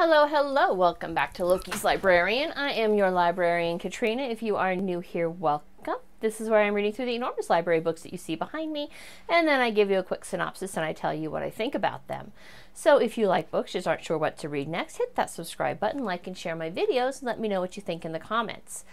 Hello, 0.00 0.28
hello. 0.28 0.72
Welcome 0.74 1.12
back 1.12 1.34
to 1.34 1.44
Loki's 1.44 1.82
Librarian. 1.82 2.52
I 2.52 2.70
am 2.70 2.94
your 2.94 3.10
librarian, 3.10 3.80
Katrina. 3.80 4.22
If 4.22 4.44
you 4.44 4.54
are 4.54 4.76
new 4.76 5.00
here, 5.00 5.28
welcome. 5.28 5.96
This 6.20 6.40
is 6.40 6.48
where 6.48 6.60
I'm 6.60 6.74
reading 6.74 6.92
through 6.92 7.06
the 7.06 7.16
enormous 7.16 7.50
library 7.50 7.80
books 7.80 8.02
that 8.02 8.12
you 8.12 8.18
see 8.18 8.36
behind 8.36 8.72
me, 8.72 8.90
and 9.28 9.48
then 9.48 9.60
I 9.60 9.70
give 9.70 9.90
you 9.90 9.98
a 9.98 10.04
quick 10.04 10.24
synopsis 10.24 10.76
and 10.76 10.86
I 10.86 10.92
tell 10.92 11.12
you 11.12 11.32
what 11.32 11.42
I 11.42 11.50
think 11.50 11.74
about 11.74 12.06
them. 12.06 12.30
So 12.72 12.98
if 12.98 13.18
you 13.18 13.26
like 13.26 13.50
books, 13.50 13.72
just 13.72 13.88
aren't 13.88 14.04
sure 14.04 14.16
what 14.16 14.38
to 14.38 14.48
read 14.48 14.68
next, 14.68 14.98
hit 14.98 15.16
that 15.16 15.30
subscribe 15.30 15.80
button, 15.80 16.04
like 16.04 16.28
and 16.28 16.38
share 16.38 16.54
my 16.54 16.70
videos, 16.70 17.18
and 17.18 17.26
let 17.26 17.40
me 17.40 17.48
know 17.48 17.60
what 17.60 17.76
you 17.76 17.82
think 17.82 18.04
in 18.04 18.12
the 18.12 18.20
comments. 18.20 18.84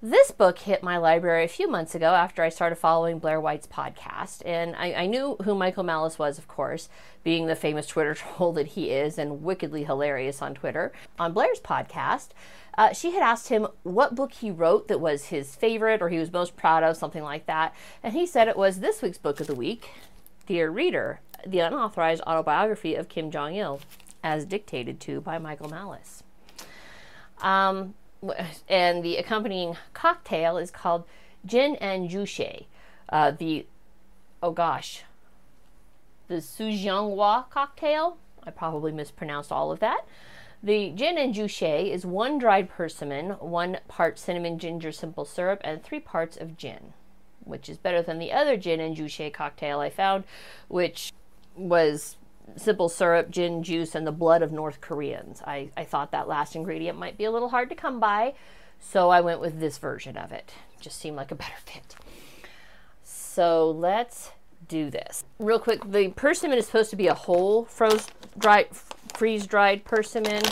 This 0.00 0.30
book 0.30 0.60
hit 0.60 0.84
my 0.84 0.96
library 0.96 1.44
a 1.44 1.48
few 1.48 1.68
months 1.68 1.92
ago 1.92 2.14
after 2.14 2.44
I 2.44 2.50
started 2.50 2.76
following 2.76 3.18
Blair 3.18 3.40
White's 3.40 3.66
podcast. 3.66 4.42
And 4.46 4.76
I, 4.76 4.92
I, 4.92 5.06
knew 5.06 5.34
who 5.42 5.56
Michael 5.56 5.82
Malice 5.82 6.20
was, 6.20 6.38
of 6.38 6.46
course, 6.46 6.88
being 7.24 7.46
the 7.46 7.56
famous 7.56 7.88
Twitter 7.88 8.14
troll 8.36 8.52
that 8.52 8.68
he 8.68 8.90
is 8.90 9.18
and 9.18 9.42
wickedly 9.42 9.82
hilarious 9.82 10.40
on 10.40 10.54
Twitter. 10.54 10.92
On 11.18 11.32
Blair's 11.32 11.58
podcast, 11.58 12.28
uh, 12.76 12.92
she 12.92 13.10
had 13.10 13.24
asked 13.24 13.48
him 13.48 13.66
what 13.82 14.14
book 14.14 14.34
he 14.34 14.52
wrote 14.52 14.86
that 14.86 15.00
was 15.00 15.26
his 15.26 15.56
favorite 15.56 16.00
or 16.00 16.10
he 16.10 16.18
was 16.20 16.32
most 16.32 16.56
proud 16.56 16.84
of, 16.84 16.96
something 16.96 17.24
like 17.24 17.46
that. 17.46 17.74
And 18.00 18.12
he 18.12 18.24
said 18.24 18.46
it 18.46 18.56
was 18.56 18.78
this 18.78 19.02
week's 19.02 19.18
book 19.18 19.40
of 19.40 19.48
the 19.48 19.54
week 19.56 19.90
Dear 20.46 20.70
Reader, 20.70 21.18
the 21.44 21.58
unauthorized 21.58 22.22
autobiography 22.24 22.94
of 22.94 23.08
Kim 23.08 23.32
Jong 23.32 23.56
il, 23.56 23.80
as 24.22 24.44
dictated 24.44 25.00
to 25.00 25.20
by 25.20 25.38
Michael 25.38 25.68
Malice. 25.68 26.22
Um, 27.40 27.94
and 28.68 29.02
the 29.02 29.16
accompanying 29.16 29.76
cocktail 29.92 30.56
is 30.56 30.70
called 30.70 31.04
Gin 31.46 31.76
and 31.76 32.10
Juche. 32.10 32.64
Uh, 33.08 33.30
the, 33.30 33.66
oh 34.42 34.50
gosh, 34.50 35.04
the 36.28 36.36
Sujeonggwa 36.36 37.48
cocktail. 37.50 38.18
I 38.44 38.50
probably 38.50 38.92
mispronounced 38.92 39.52
all 39.52 39.70
of 39.72 39.80
that. 39.80 40.06
The 40.62 40.90
gin 40.90 41.18
and 41.18 41.34
juche 41.34 41.88
is 41.92 42.04
one 42.04 42.38
dried 42.38 42.68
persimmon, 42.68 43.30
one 43.32 43.78
part 43.86 44.18
cinnamon 44.18 44.58
ginger 44.58 44.90
simple 44.90 45.24
syrup, 45.24 45.60
and 45.62 45.82
three 45.82 46.00
parts 46.00 46.36
of 46.36 46.56
gin, 46.56 46.94
which 47.44 47.68
is 47.68 47.78
better 47.78 48.02
than 48.02 48.18
the 48.18 48.32
other 48.32 48.56
gin 48.56 48.80
and 48.80 48.96
juche 48.96 49.32
cocktail 49.32 49.78
I 49.80 49.88
found, 49.88 50.24
which 50.66 51.12
was 51.56 52.16
simple 52.56 52.88
syrup, 52.88 53.30
gin 53.30 53.62
juice, 53.62 53.94
and 53.94 54.06
the 54.06 54.12
blood 54.12 54.42
of 54.42 54.52
North 54.52 54.80
Koreans. 54.80 55.42
I, 55.46 55.70
I 55.76 55.84
thought 55.84 56.12
that 56.12 56.28
last 56.28 56.56
ingredient 56.56 56.98
might 56.98 57.18
be 57.18 57.24
a 57.24 57.30
little 57.30 57.48
hard 57.48 57.68
to 57.70 57.74
come 57.74 58.00
by, 58.00 58.34
so 58.80 59.10
I 59.10 59.20
went 59.20 59.40
with 59.40 59.60
this 59.60 59.78
version 59.78 60.16
of 60.16 60.32
it. 60.32 60.52
Just 60.80 60.98
seemed 60.98 61.16
like 61.16 61.30
a 61.30 61.34
better 61.34 61.56
fit. 61.64 61.96
So 63.02 63.70
let's 63.70 64.30
do 64.66 64.90
this. 64.90 65.24
Real 65.38 65.58
quick, 65.58 65.80
the 65.90 66.08
persimmon 66.08 66.58
is 66.58 66.66
supposed 66.66 66.90
to 66.90 66.96
be 66.96 67.06
a 67.06 67.14
whole 67.14 67.64
froze 67.64 68.08
dried 68.36 68.68
freeze 69.16 69.46
dried 69.46 69.84
persimmon. 69.84 70.42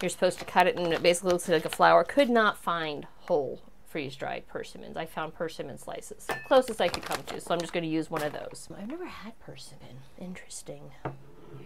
You're 0.00 0.10
supposed 0.10 0.38
to 0.38 0.44
cut 0.44 0.66
it 0.66 0.76
and 0.76 0.92
it 0.92 1.02
basically 1.02 1.32
looks 1.32 1.48
like 1.48 1.64
a 1.64 1.70
flower. 1.70 2.04
Could 2.04 2.30
not 2.30 2.58
find 2.58 3.06
whole 3.20 3.60
freeze 3.86 4.16
dried 4.16 4.46
persimmons. 4.46 4.96
I 4.96 5.06
found 5.06 5.34
persimmon 5.34 5.78
slices. 5.78 6.26
Closest 6.48 6.80
I 6.80 6.88
could 6.88 7.02
come 7.02 7.22
to, 7.24 7.40
so 7.40 7.54
I'm 7.54 7.60
just 7.60 7.72
going 7.72 7.84
to 7.84 7.88
use 7.88 8.10
one 8.10 8.22
of 8.22 8.32
those. 8.32 8.68
I've 8.78 8.88
never 8.88 9.06
had 9.06 9.38
persimmon. 9.40 9.96
Interesting. 10.20 10.90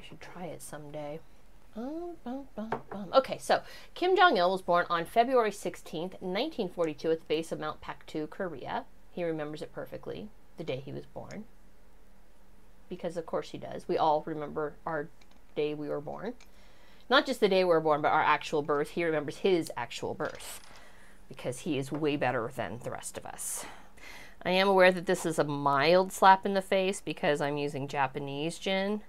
You 0.00 0.06
should 0.08 0.20
try 0.20 0.46
it 0.46 0.62
someday. 0.62 1.20
Okay, 3.12 3.36
so 3.38 3.60
Kim 3.94 4.16
Jong 4.16 4.38
il 4.38 4.50
was 4.50 4.62
born 4.62 4.86
on 4.88 5.04
February 5.04 5.50
16th, 5.50 6.22
1942, 6.22 7.10
at 7.10 7.20
the 7.20 7.26
base 7.26 7.52
of 7.52 7.60
Mount 7.60 7.82
Paektu, 7.82 8.28
Korea. 8.30 8.84
He 9.10 9.24
remembers 9.24 9.60
it 9.60 9.74
perfectly, 9.74 10.30
the 10.56 10.64
day 10.64 10.82
he 10.82 10.90
was 10.90 11.04
born. 11.04 11.44
Because, 12.88 13.18
of 13.18 13.26
course, 13.26 13.50
he 13.50 13.58
does. 13.58 13.86
We 13.88 13.98
all 13.98 14.22
remember 14.24 14.72
our 14.86 15.10
day 15.54 15.74
we 15.74 15.90
were 15.90 16.00
born. 16.00 16.32
Not 17.10 17.26
just 17.26 17.40
the 17.40 17.48
day 17.48 17.62
we 17.64 17.68
were 17.68 17.80
born, 17.80 18.00
but 18.00 18.12
our 18.12 18.22
actual 18.22 18.62
birth. 18.62 18.90
He 18.90 19.04
remembers 19.04 19.38
his 19.38 19.70
actual 19.76 20.14
birth 20.14 20.60
because 21.28 21.60
he 21.60 21.76
is 21.76 21.92
way 21.92 22.16
better 22.16 22.50
than 22.56 22.80
the 22.82 22.90
rest 22.90 23.18
of 23.18 23.26
us. 23.26 23.66
I 24.42 24.50
am 24.50 24.68
aware 24.68 24.92
that 24.92 25.04
this 25.04 25.26
is 25.26 25.38
a 25.38 25.44
mild 25.44 26.10
slap 26.10 26.46
in 26.46 26.54
the 26.54 26.62
face 26.62 27.02
because 27.02 27.42
I'm 27.42 27.58
using 27.58 27.86
Japanese 27.86 28.58
gin 28.58 29.02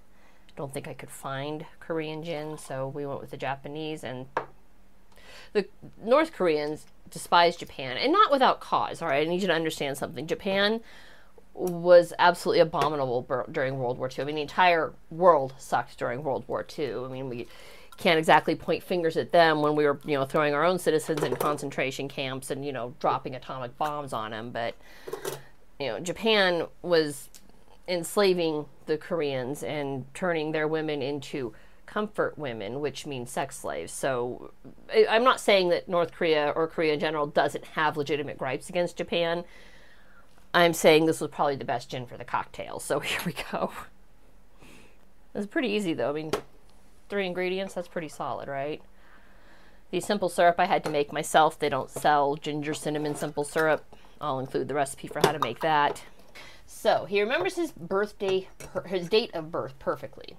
don't 0.56 0.72
think 0.72 0.86
I 0.88 0.94
could 0.94 1.10
find 1.10 1.66
Korean 1.80 2.22
gin, 2.22 2.58
so 2.58 2.88
we 2.88 3.06
went 3.06 3.20
with 3.20 3.30
the 3.30 3.36
Japanese. 3.36 4.04
And 4.04 4.26
the 5.52 5.66
North 6.02 6.32
Koreans 6.32 6.86
despise 7.10 7.56
Japan, 7.56 7.96
and 7.96 8.12
not 8.12 8.30
without 8.30 8.60
cause. 8.60 9.02
All 9.02 9.08
right, 9.08 9.26
I 9.26 9.30
need 9.30 9.42
you 9.42 9.48
to 9.48 9.54
understand 9.54 9.96
something. 9.96 10.26
Japan 10.26 10.80
was 11.54 12.12
absolutely 12.18 12.60
abominable 12.60 13.46
during 13.50 13.78
World 13.78 13.98
War 13.98 14.08
II. 14.08 14.22
I 14.22 14.24
mean, 14.24 14.36
the 14.36 14.42
entire 14.42 14.92
world 15.10 15.54
sucked 15.58 15.98
during 15.98 16.22
World 16.22 16.44
War 16.48 16.66
II. 16.78 17.04
I 17.04 17.08
mean, 17.08 17.28
we 17.28 17.46
can't 17.98 18.18
exactly 18.18 18.54
point 18.54 18.82
fingers 18.82 19.18
at 19.18 19.32
them 19.32 19.60
when 19.60 19.76
we 19.76 19.84
were, 19.84 20.00
you 20.04 20.16
know, 20.18 20.24
throwing 20.24 20.54
our 20.54 20.64
own 20.64 20.78
citizens 20.78 21.22
in 21.22 21.36
concentration 21.36 22.08
camps 22.08 22.50
and, 22.50 22.64
you 22.64 22.72
know, 22.72 22.94
dropping 23.00 23.34
atomic 23.34 23.76
bombs 23.76 24.14
on 24.14 24.30
them. 24.30 24.50
But, 24.50 24.74
you 25.78 25.88
know, 25.88 26.00
Japan 26.00 26.66
was 26.80 27.28
enslaving 27.88 28.66
the 28.86 28.96
Koreans 28.96 29.62
and 29.62 30.04
turning 30.14 30.52
their 30.52 30.68
women 30.68 31.02
into 31.02 31.52
comfort 31.86 32.38
women, 32.38 32.80
which 32.80 33.06
means 33.06 33.30
sex 33.30 33.58
slaves. 33.58 33.92
So 33.92 34.52
I'm 35.08 35.24
not 35.24 35.40
saying 35.40 35.68
that 35.70 35.88
North 35.88 36.12
Korea 36.12 36.52
or 36.54 36.66
Korea 36.66 36.94
in 36.94 37.00
general 37.00 37.26
doesn't 37.26 37.64
have 37.64 37.96
legitimate 37.96 38.38
gripes 38.38 38.68
against 38.68 38.96
Japan. 38.96 39.44
I'm 40.54 40.72
saying 40.72 41.06
this 41.06 41.20
was 41.20 41.30
probably 41.30 41.56
the 41.56 41.64
best 41.64 41.90
gin 41.90 42.06
for 42.06 42.16
the 42.16 42.24
cocktail. 42.24 42.78
So 42.78 43.00
here 43.00 43.20
we 43.26 43.34
go. 43.50 43.72
It's 45.34 45.46
pretty 45.46 45.68
easy 45.68 45.94
though. 45.94 46.10
I 46.10 46.12
mean, 46.12 46.30
three 47.08 47.26
ingredients, 47.26 47.74
that's 47.74 47.88
pretty 47.88 48.08
solid, 48.08 48.48
right? 48.48 48.80
The 49.90 50.00
simple 50.00 50.30
syrup 50.30 50.56
I 50.58 50.64
had 50.64 50.84
to 50.84 50.90
make 50.90 51.12
myself. 51.12 51.58
They 51.58 51.68
don't 51.68 51.90
sell 51.90 52.36
ginger 52.36 52.72
cinnamon 52.72 53.14
simple 53.14 53.44
syrup. 53.44 53.84
I'll 54.20 54.38
include 54.38 54.68
the 54.68 54.74
recipe 54.74 55.08
for 55.08 55.20
how 55.20 55.32
to 55.32 55.38
make 55.40 55.60
that. 55.60 56.04
So 56.66 57.04
he 57.04 57.20
remembers 57.20 57.56
his 57.56 57.72
birthday, 57.72 58.48
his 58.86 59.08
date 59.08 59.30
of 59.34 59.50
birth 59.50 59.78
perfectly. 59.78 60.36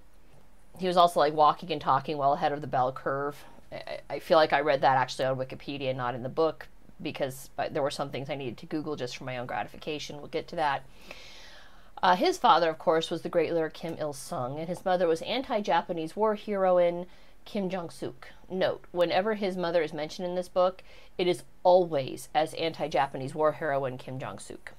He 0.79 0.87
was 0.87 0.97
also 0.97 1.19
like 1.19 1.33
walking 1.33 1.71
and 1.71 1.79
talking 1.79 2.17
well 2.17 2.33
ahead 2.33 2.51
of 2.51 2.61
the 2.61 2.67
bell 2.67 2.91
curve. 2.91 3.43
I, 3.71 3.99
I 4.09 4.19
feel 4.19 4.37
like 4.37 4.53
I 4.53 4.61
read 4.61 4.81
that 4.81 4.97
actually 4.97 5.25
on 5.25 5.37
Wikipedia, 5.37 5.95
not 5.95 6.15
in 6.15 6.23
the 6.23 6.29
book, 6.29 6.67
because 7.01 7.49
there 7.71 7.83
were 7.83 7.91
some 7.91 8.09
things 8.09 8.29
I 8.29 8.35
needed 8.35 8.57
to 8.57 8.65
Google 8.65 8.95
just 8.95 9.17
for 9.17 9.23
my 9.23 9.37
own 9.37 9.45
gratification. 9.45 10.17
We'll 10.17 10.27
get 10.27 10.47
to 10.49 10.55
that. 10.55 10.83
Uh, 12.01 12.15
his 12.17 12.37
father, 12.37 12.69
of 12.69 12.77
course, 12.77 13.09
was 13.09 13.21
the 13.21 13.29
great 13.29 13.53
leader 13.53 13.69
Kim 13.69 13.95
Il 13.97 14.11
sung, 14.11 14.59
and 14.59 14.67
his 14.67 14.83
mother 14.83 15.07
was 15.07 15.21
anti 15.21 15.61
Japanese 15.61 16.15
war 16.15 16.35
heroine 16.35 17.05
Kim 17.45 17.69
Jong 17.69 17.89
Suk. 17.89 18.29
Note, 18.49 18.83
whenever 18.91 19.35
his 19.35 19.55
mother 19.55 19.81
is 19.81 19.93
mentioned 19.93 20.27
in 20.27 20.35
this 20.35 20.49
book, 20.49 20.83
it 21.17 21.27
is 21.27 21.43
always 21.63 22.27
as 22.35 22.53
anti 22.55 22.87
Japanese 22.87 23.33
war 23.33 23.53
heroine 23.53 23.97
Kim 23.97 24.19
Jong 24.19 24.37
Suk. 24.39 24.73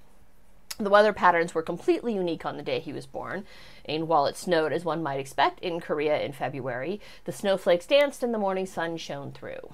The 0.79 0.91
weather 0.91 1.13
patterns 1.13 1.55
were 1.55 1.63
completely 1.63 2.15
unique 2.15 2.45
on 2.45 2.57
the 2.57 2.63
day 2.63 2.81
he 2.81 2.93
was 2.93 3.07
born, 3.07 3.47
and 3.85 4.09
while 4.09 4.27
it 4.27 4.37
snowed 4.37 4.73
as 4.73 4.85
one 4.85 5.03
might 5.03 5.21
expect 5.21 5.61
in 5.61 5.81
Korea 5.81 6.21
in 6.21 6.33
February, 6.33 7.01
the 7.25 7.33
snowflakes 7.33 7.87
danced 7.87 8.25
and 8.25 8.35
the 8.35 8.39
morning 8.39 8.67
sun 8.67 8.97
shone 8.97 9.31
through. 9.31 9.73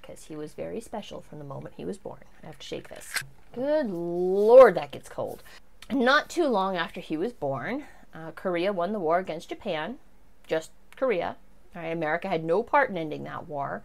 Because 0.00 0.26
he 0.26 0.36
was 0.36 0.52
very 0.52 0.80
special 0.80 1.20
from 1.20 1.38
the 1.38 1.44
moment 1.44 1.74
he 1.76 1.84
was 1.84 1.98
born. 1.98 2.20
I 2.42 2.46
have 2.46 2.58
to 2.58 2.66
shake 2.66 2.88
this. 2.88 3.24
Good 3.54 3.90
lord, 3.90 4.76
that 4.76 4.92
gets 4.92 5.08
cold. 5.08 5.42
Not 5.90 6.28
too 6.28 6.46
long 6.46 6.76
after 6.76 7.00
he 7.00 7.16
was 7.16 7.32
born, 7.32 7.84
uh, 8.14 8.30
Korea 8.32 8.72
won 8.72 8.92
the 8.92 9.00
war 9.00 9.18
against 9.18 9.48
Japan. 9.48 9.96
Just 10.46 10.70
Korea. 10.96 11.36
Right, 11.74 11.86
America 11.86 12.28
had 12.28 12.44
no 12.44 12.62
part 12.62 12.90
in 12.90 12.96
ending 12.96 13.24
that 13.24 13.48
war. 13.48 13.82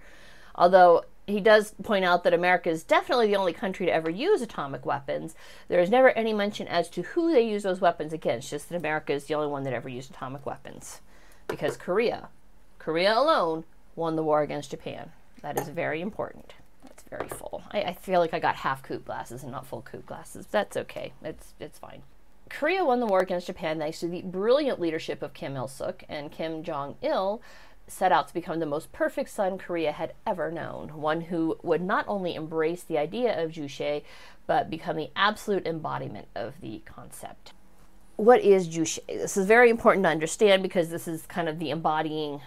Although 0.53 1.06
he 1.29 1.40
does 1.40 1.73
point 1.84 2.06
out 2.06 2.23
that 2.23 2.34
America 2.34 2.69
is 2.69 2.84
definitely 2.84 3.28
the 3.28 3.35
only 3.35 3.53
country 3.53 3.85
to 3.85 3.94
ever 3.94 4.09
use 4.09 4.41
atomic 4.41 4.85
weapons. 4.85 5.35
There 5.67 5.79
is 5.79 5.90
never 5.90 6.09
any 6.12 6.34
mention 6.34 6.67
as 6.67 6.90
to 6.91 7.01
who 7.01 7.31
they 7.31 7.41
use 7.41 7.63
those 7.63 7.81
weapons 7.81 8.13
against, 8.13 8.50
just 8.50 8.69
that 8.69 8.75
America 8.75 9.13
is 9.13 9.25
the 9.25 9.35
only 9.35 9.47
one 9.47 9.63
that 9.63 9.73
ever 9.73 9.90
used 9.90 10.12
atomic 10.12 10.45
weapons. 10.45 11.01
Because 11.47 11.78
Korea, 11.78 12.29
Korea 12.78 13.17
alone, 13.17 13.66
won 13.95 14.16
the 14.16 14.23
war 14.23 14.41
against 14.41 14.72
Japan. 14.72 15.11
That 15.41 15.59
is 15.59 15.70
very 15.70 16.02
important. 16.02 16.53
That's 16.84 17.03
very 17.03 17.28
full. 17.28 17.64
I, 17.72 17.81
I 17.81 17.93
feel 17.93 18.20
like 18.20 18.34
I 18.34 18.40
got 18.40 18.55
half 18.55 18.84
coupe 18.84 19.05
glasses 19.05 19.43
and 19.43 19.52
not 19.52 19.66
full 19.66 19.81
coupe 19.81 20.05
glasses. 20.05 20.47
That's 20.47 20.78
okay. 20.78 21.14
It's 21.23 21.53
it's 21.59 21.79
fine. 21.79 22.03
Korea 22.49 22.84
won 22.84 22.99
the 22.99 23.05
war 23.05 23.20
against 23.20 23.47
Japan 23.47 23.78
thanks 23.78 23.99
to 23.99 24.08
the 24.08 24.23
brilliant 24.23 24.79
leadership 24.79 25.22
of 25.22 25.34
Kim 25.34 25.55
Il 25.55 25.67
suk 25.67 26.03
and 26.09 26.31
Kim 26.31 26.64
Jong 26.64 26.96
il, 27.02 27.41
set 27.90 28.12
out 28.12 28.28
to 28.28 28.34
become 28.34 28.59
the 28.59 28.66
most 28.66 28.91
perfect 28.91 29.30
son 29.30 29.58
Korea 29.58 29.91
had 29.91 30.14
ever 30.26 30.52
known, 30.52 31.02
one 31.02 31.22
who 31.22 31.58
would 31.64 31.82
not 31.82 32.06
only 32.08 32.36
embrace 32.36 32.84
the 32.84 32.97
idea 32.97 33.41
of 33.41 33.52
Juche, 33.52 34.03
but 34.47 34.70
become 34.70 34.96
the 34.96 35.09
absolute 35.16 35.66
embodiment 35.68 36.28
of 36.36 36.62
the 36.62 36.82
concept. 36.86 37.53
What 38.16 38.41
is 38.41 38.68
Juche? 38.68 39.00
This 39.08 39.38
is 39.38 39.46
very 39.46 39.70
important 39.70 40.03
to 40.03 40.09
understand 40.09 40.62
because 40.62 40.90
this 40.90 41.08
is 41.08 41.26
kind 41.26 41.47
of 41.47 41.59
the 41.59 41.70
embodying 41.70 42.41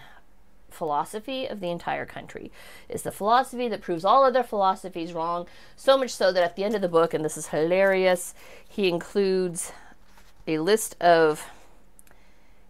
philosophy 0.69 1.45
of 1.45 1.59
the 1.59 1.69
entire 1.69 2.05
country. 2.05 2.51
It's 2.89 3.03
the 3.03 3.11
philosophy 3.11 3.67
that 3.69 3.81
proves 3.81 4.03
all 4.03 4.23
other 4.23 4.43
philosophies 4.43 5.13
wrong, 5.13 5.47
so 5.75 5.97
much 5.97 6.11
so 6.11 6.31
that 6.31 6.43
at 6.43 6.55
the 6.55 6.63
end 6.63 6.75
of 6.75 6.81
the 6.81 6.89
book, 6.89 7.13
and 7.13 7.23
this 7.23 7.37
is 7.37 7.47
hilarious, 7.47 8.33
he 8.67 8.89
includes 8.89 9.71
a 10.47 10.59
list 10.59 11.01
of 11.01 11.45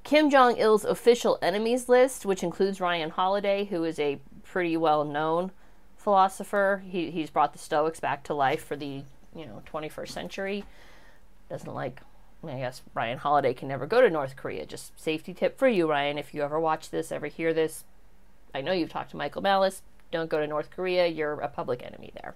Kim 0.04 0.30
Jong 0.30 0.58
il's 0.58 0.84
official 0.84 1.40
enemies 1.42 1.88
list, 1.88 2.26
which 2.26 2.44
includes 2.44 2.82
Ryan 2.82 3.10
Holiday, 3.10 3.66
who 3.66 3.84
is 3.84 4.00
a 4.00 4.20
pretty 4.44 4.76
well 4.76 5.04
known 5.06 5.52
philosopher. 5.98 6.84
He, 6.86 7.10
he's 7.12 7.30
brought 7.30 7.54
the 7.54 7.60
Stoics 7.60 8.00
back 8.00 8.24
to 8.26 8.34
life 8.34 8.64
for 8.64 8.76
the 8.76 9.04
you 9.36 9.46
know 9.46 9.62
21st 9.72 10.10
century. 10.10 10.66
Doesn't 11.50 11.74
like 11.74 12.02
I 12.46 12.58
guess 12.58 12.82
Ryan 12.94 13.18
Holiday 13.20 13.54
can 13.54 13.70
never 13.70 13.86
go 13.86 14.02
to 14.02 14.10
North 14.10 14.36
Korea. 14.36 14.66
Just 14.66 15.00
safety 15.00 15.34
tip 15.34 15.58
for 15.58 15.68
you, 15.68 15.90
Ryan. 15.90 16.18
If 16.18 16.34
you 16.34 16.42
ever 16.44 16.60
watch 16.60 16.90
this, 16.90 17.12
ever 17.12 17.28
hear 17.28 17.54
this, 17.54 17.86
I 18.54 18.62
know 18.62 18.74
you've 18.74 18.90
talked 18.90 19.12
to 19.12 19.18
Michael 19.18 19.42
Malice. 19.42 19.82
Don't 20.12 20.30
go 20.30 20.40
to 20.40 20.48
North 20.48 20.70
Korea. 20.70 21.08
You're 21.08 21.40
a 21.40 21.48
public 21.48 21.84
enemy 21.84 22.12
there. 22.22 22.36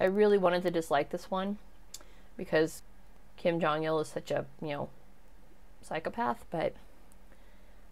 I 0.00 0.04
really 0.04 0.38
wanted 0.38 0.62
to 0.62 0.70
dislike 0.70 1.10
this 1.10 1.30
one 1.30 1.58
because 2.36 2.82
Kim 3.36 3.60
Jong 3.60 3.84
il 3.84 4.00
is 4.00 4.08
such 4.08 4.30
a, 4.30 4.46
you 4.62 4.68
know, 4.68 4.88
psychopath, 5.86 6.44
but 6.50 6.74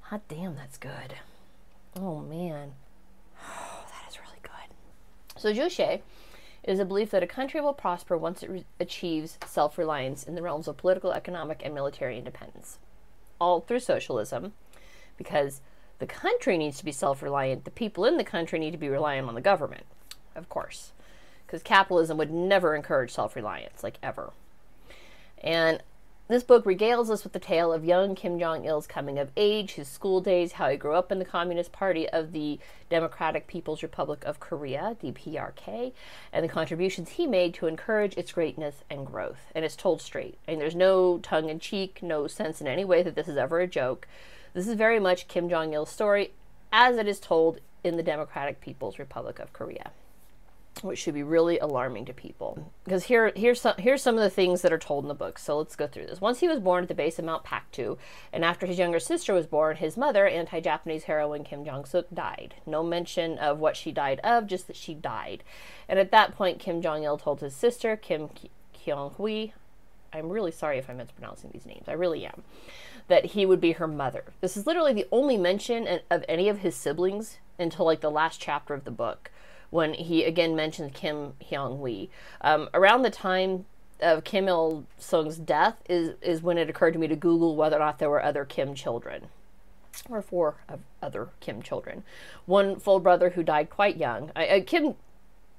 hot 0.03 0.23
damn, 0.29 0.57
that's 0.57 0.79
good. 0.79 1.15
Oh 1.99 2.21
man. 2.21 2.73
That 3.47 4.11
is 4.11 4.19
really 4.19 4.41
good. 4.43 5.41
So 5.41 5.53
Juche 5.53 6.01
is 6.65 6.79
a 6.79 6.85
belief 6.85 7.11
that 7.11 7.23
a 7.23 7.27
country 7.27 7.61
will 7.61 7.75
prosper 7.75 8.17
once 8.17 8.43
it 8.43 8.51
re- 8.51 8.65
achieves 8.81 9.39
self 9.47 9.79
reliance 9.79 10.25
in 10.25 10.35
the 10.35 10.43
realms 10.43 10.67
of 10.67 10.77
political, 10.77 11.13
economic, 11.13 11.63
and 11.65 11.75
military 11.75 12.19
independence. 12.19 12.79
All 13.41 13.61
through 13.61 13.81
socialism, 13.81 14.53
because 15.17 15.61
the 15.99 16.07
country 16.07 16.59
needs 16.59 16.79
to 16.79 16.85
be 16.85 16.93
self 16.93 17.23
reliant, 17.23 17.65
the 17.65 17.71
people 17.71 18.05
in 18.05 18.17
the 18.17 18.25
country 18.25 18.59
need 18.59 18.73
to 18.73 18.79
be 18.79 18.89
reliant 18.89 19.29
on 19.29 19.35
the 19.35 19.41
government, 19.41 19.85
of 20.35 20.49
course, 20.49 20.93
because 21.47 21.63
capitalism 21.63 22.17
would 22.17 22.31
never 22.31 22.75
encourage 22.75 23.13
self 23.13 23.37
reliance, 23.37 23.83
like 23.83 23.99
ever. 24.03 24.33
And 25.43 25.83
this 26.27 26.43
book 26.43 26.65
regales 26.65 27.11
us 27.11 27.23
with 27.23 27.35
the 27.35 27.39
tale 27.39 27.71
of 27.71 27.85
young 27.85 28.15
Kim 28.15 28.39
Jong 28.39 28.65
il's 28.65 28.87
coming 28.87 29.19
of 29.19 29.31
age, 29.37 29.73
his 29.73 29.89
school 29.89 30.23
days, 30.23 30.53
how 30.53 30.71
he 30.71 30.77
grew 30.79 30.95
up 30.95 31.13
in 31.13 31.19
the 31.19 31.25
Communist 31.25 31.71
Party 31.71 32.09
of 32.09 32.33
the 32.33 32.59
Democratic 32.89 33.47
People's 33.47 33.83
Republic 33.83 34.25
of 34.25 34.41
Korea, 34.41 34.97
the 35.01 35.13
DPRK, 35.13 35.93
and 36.33 36.43
the 36.43 36.49
contributions 36.49 37.11
he 37.11 37.27
made 37.27 37.53
to 37.55 37.67
encourage 37.67 38.17
its 38.17 38.33
greatness 38.33 38.77
and 38.89 39.07
growth. 39.07 39.53
And 39.55 39.67
it's 39.67 39.77
told 39.77 40.01
straight. 40.01 40.39
And 40.49 40.59
there's 40.59 40.75
no 40.75 41.19
tongue 41.19 41.51
in 41.51 41.59
cheek, 41.59 42.03
no 42.03 42.27
sense 42.27 42.63
in 42.63 42.67
any 42.67 42.87
way 42.87 43.03
that 43.03 43.15
this 43.15 43.29
is 43.29 43.37
ever 43.37 43.61
a 43.61 43.67
joke. 43.67 44.09
This 44.55 44.67
is 44.67 44.75
very 44.77 44.99
much 44.99 45.29
Kim 45.29 45.51
Jong 45.51 45.75
il's 45.75 45.91
story 45.91 46.33
as 46.73 46.97
it 46.97 47.07
is 47.07 47.21
told 47.21 47.61
in 47.83 47.99
the 47.99 48.03
Democratic 48.03 48.63
People's 48.63 48.99
Republic 48.99 49.39
of 49.39 49.53
Korea 49.53 49.91
which 50.83 50.99
should 50.99 51.15
be 51.15 51.23
really 51.23 51.59
alarming 51.59 52.05
to 52.07 52.13
people. 52.13 52.73
Because 52.85 53.05
here, 53.05 53.33
here's 53.37 53.61
some, 53.61 53.75
here's 53.79 54.03
some 54.03 54.17
of 54.17 54.23
the 54.23 54.31
things 54.31 54.63
that 54.63 54.73
are 54.73 54.79
told 54.79 55.05
in 55.05 55.09
the 55.09 55.15
book. 55.15 55.39
So 55.39 55.59
let's 55.59 55.77
go 55.77 55.87
through 55.87 56.07
this. 56.07 56.21
Once 56.21 56.41
he 56.41 56.49
was 56.49 56.61
born 56.61 56.83
at 56.83 56.89
the 56.89 56.95
base 56.95 57.19
of 57.19 57.25
Mount 57.25 57.45
Paektu, 57.45 57.97
and 58.33 58.45
after 58.45 58.67
his 58.67 58.79
younger 58.79 59.01
sister 59.01 59.33
was 59.33 59.47
born, 59.47 59.77
his 59.77 59.97
mother, 59.97 60.27
anti-Japanese 60.27 61.05
heroine 61.05 61.45
Kim 61.45 61.65
Jong 61.65 61.85
Suk, 61.85 62.07
died. 62.13 62.55
No 62.67 62.83
mention 62.83 63.39
of 63.39 63.59
what 63.59 63.77
she 63.77 63.93
died 63.93 64.21
of, 64.21 64.47
just 64.47 64.67
that 64.67 64.77
she 64.77 64.95
died. 64.95 65.45
And 65.89 65.99
at 65.99 66.11
that 66.11 66.35
point, 66.35 66.59
Kim 66.59 66.83
Jong 66.83 67.05
Il 67.05 67.19
told 67.19 67.41
his 67.41 67.55
sister 67.55 67.97
Kim 67.97 68.31
Kyung 68.73 69.11
Hui, 69.17 69.49
I'm 70.13 70.29
really 70.29 70.53
sorry 70.53 70.79
if 70.79 70.89
I'm 70.89 70.99
mispronouncing 70.99 71.51
these 71.53 71.67
names. 71.67 71.89
I 71.89 71.93
really 71.93 72.25
am. 72.25 72.45
That 73.09 73.27
he 73.27 73.45
would 73.45 73.61
be 73.61 73.73
her 73.73 73.89
mother. 73.89 74.25
This 74.41 74.57
is 74.57 74.67
literally 74.67 74.93
the 74.93 75.09
only 75.11 75.37
mention 75.37 75.87
eh, 75.87 75.99
of 76.11 76.25
any 76.29 76.49
of 76.49 76.59
his 76.59 76.77
siblings 76.77 77.39
until 77.59 77.85
like 77.85 78.01
the 78.01 78.11
last 78.11 78.41
chapter 78.41 78.75
of 78.75 78.85
the 78.85 78.91
book 78.91 79.31
when 79.75 79.93
he 79.93 80.23
again 80.23 80.55
mentions 80.55 80.93
Kim 80.95 81.33
Hyung 81.51 81.81
Hui. 81.81 82.07
Um, 82.43 82.69
around 82.73 83.03
the 83.03 83.11
time 83.11 83.67
of 84.01 84.23
Kim 84.23 84.47
Il 84.47 84.85
Sung's 84.99 85.37
death 85.37 85.75
is 85.89 86.15
is 86.23 86.43
when 86.43 86.59
it 86.59 86.71
occurred 86.71 86.93
to 86.93 86.99
me 87.01 87.09
to 87.09 87.17
Google 87.17 87.57
whether 87.57 87.75
or 87.75 87.81
not 87.81 87.99
there 87.99 88.09
were 88.09 88.23
other 88.23 88.45
Kim 88.45 88.77
children, 88.77 89.27
or 90.09 90.23
four 90.23 90.55
other 91.03 91.31
Kim 91.41 91.61
children. 91.61 92.05
One 92.47 92.79
full 92.79 93.01
brother 93.01 93.31
who 93.31 93.43
died 93.43 93.69
quite 93.69 93.97
young. 93.97 94.31
I, 94.37 94.47
uh, 94.47 94.61
Kim 94.65 94.95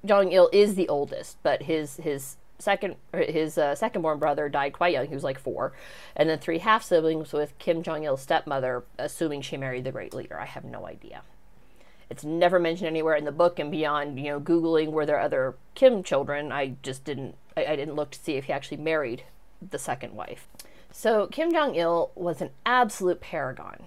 Jong 0.02 0.32
Il 0.32 0.48
is 0.50 0.76
the 0.76 0.88
oldest, 0.88 1.36
but 1.42 1.64
his 1.64 1.96
his 1.96 2.38
second 2.58 2.96
his 3.12 3.58
uh, 3.58 3.74
second 3.74 4.00
born 4.00 4.18
brother 4.18 4.48
died 4.48 4.72
quite 4.72 4.94
young. 4.94 5.08
He 5.08 5.14
was 5.14 5.24
like 5.24 5.38
four, 5.38 5.74
and 6.16 6.30
then 6.30 6.38
three 6.38 6.60
half 6.60 6.82
siblings 6.82 7.34
with 7.34 7.58
Kim 7.58 7.82
Jong 7.82 8.04
Il's 8.04 8.22
stepmother, 8.22 8.82
assuming 8.96 9.42
she 9.42 9.58
married 9.58 9.84
the 9.84 9.92
great 9.92 10.14
leader. 10.14 10.40
I 10.40 10.46
have 10.46 10.64
no 10.64 10.86
idea. 10.86 11.20
It's 12.08 12.24
never 12.24 12.58
mentioned 12.58 12.86
anywhere 12.86 13.16
in 13.16 13.24
the 13.24 13.32
book 13.32 13.58
and 13.58 13.70
beyond, 13.70 14.18
you 14.18 14.30
know, 14.30 14.40
Googling 14.40 14.90
were 14.90 15.06
there 15.06 15.18
other 15.18 15.56
Kim 15.74 16.02
children. 16.02 16.52
I 16.52 16.76
just 16.82 17.04
didn't, 17.04 17.34
I, 17.56 17.66
I 17.66 17.76
didn't 17.76 17.96
look 17.96 18.12
to 18.12 18.18
see 18.18 18.34
if 18.34 18.44
he 18.44 18.52
actually 18.52 18.76
married 18.76 19.24
the 19.70 19.78
second 19.78 20.14
wife. 20.14 20.48
So 20.92 21.26
Kim 21.26 21.52
Jong 21.52 21.74
il 21.74 22.12
was 22.14 22.40
an 22.40 22.50
absolute 22.64 23.20
paragon. 23.20 23.84